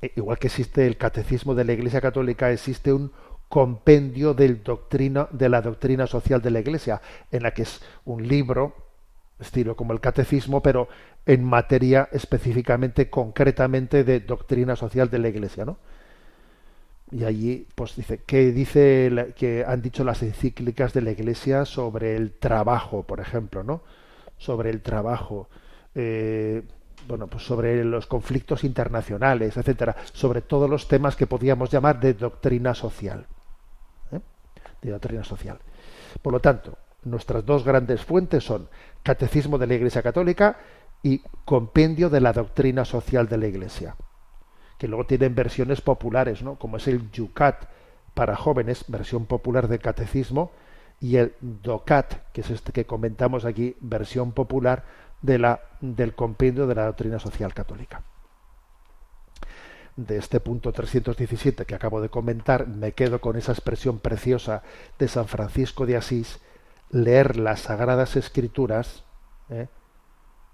[0.02, 3.10] e, igual que existe el catecismo de la Iglesia Católica, existe un
[3.48, 7.00] compendio del doctrina, de la doctrina social de la Iglesia,
[7.32, 8.74] en la que es un libro,
[9.38, 10.88] estilo como el catecismo, pero
[11.24, 15.78] en materia específicamente, concretamente de doctrina social de la Iglesia, ¿no?
[17.10, 22.16] Y allí, pues dice, ¿qué dice que han dicho las encíclicas de la Iglesia sobre
[22.16, 23.82] el trabajo, por ejemplo, ¿no?
[24.36, 25.48] Sobre el trabajo,
[25.94, 26.62] eh,
[27.06, 32.12] bueno, pues sobre los conflictos internacionales, etcétera, sobre todos los temas que podríamos llamar de
[32.12, 33.26] doctrina social
[34.82, 35.58] de doctrina social.
[36.22, 38.68] Por lo tanto, nuestras dos grandes fuentes son
[39.02, 40.58] Catecismo de la Iglesia Católica
[41.02, 43.96] y Compendio de la Doctrina Social de la Iglesia,
[44.78, 46.56] que luego tienen versiones populares, ¿no?
[46.56, 47.68] como es el Yucat
[48.14, 50.50] para jóvenes, versión popular de Catecismo,
[51.00, 54.82] y el DOCAT, que es este que comentamos aquí, versión popular
[55.22, 58.02] de la, del Compendio de la Doctrina Social Católica
[59.98, 64.62] de este punto 317 que acabo de comentar, me quedo con esa expresión preciosa
[64.96, 66.40] de San Francisco de Asís,
[66.90, 69.04] leer las sagradas escrituras
[69.50, 69.66] ¿eh?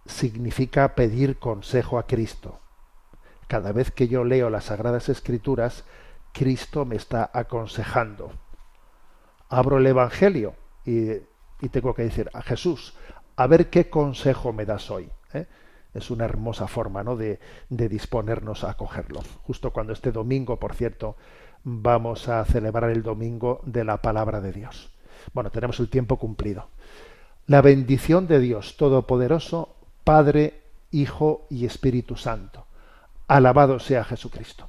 [0.06, 2.58] significa pedir consejo a Cristo.
[3.46, 5.84] Cada vez que yo leo las sagradas escrituras,
[6.32, 8.32] Cristo me está aconsejando.
[9.50, 10.54] Abro el Evangelio
[10.86, 11.10] y,
[11.60, 12.96] y tengo que decir a Jesús,
[13.36, 15.10] a ver qué consejo me das hoy.
[15.34, 15.46] ¿eh?
[15.94, 17.16] Es una hermosa forma ¿no?
[17.16, 17.38] de,
[17.70, 19.22] de disponernos a acogerlo.
[19.44, 21.16] Justo cuando este domingo, por cierto,
[21.62, 24.90] vamos a celebrar el domingo de la palabra de Dios.
[25.32, 26.68] Bueno, tenemos el tiempo cumplido.
[27.46, 32.66] La bendición de Dios Todopoderoso, Padre, Hijo y Espíritu Santo.
[33.26, 34.68] Alabado sea Jesucristo.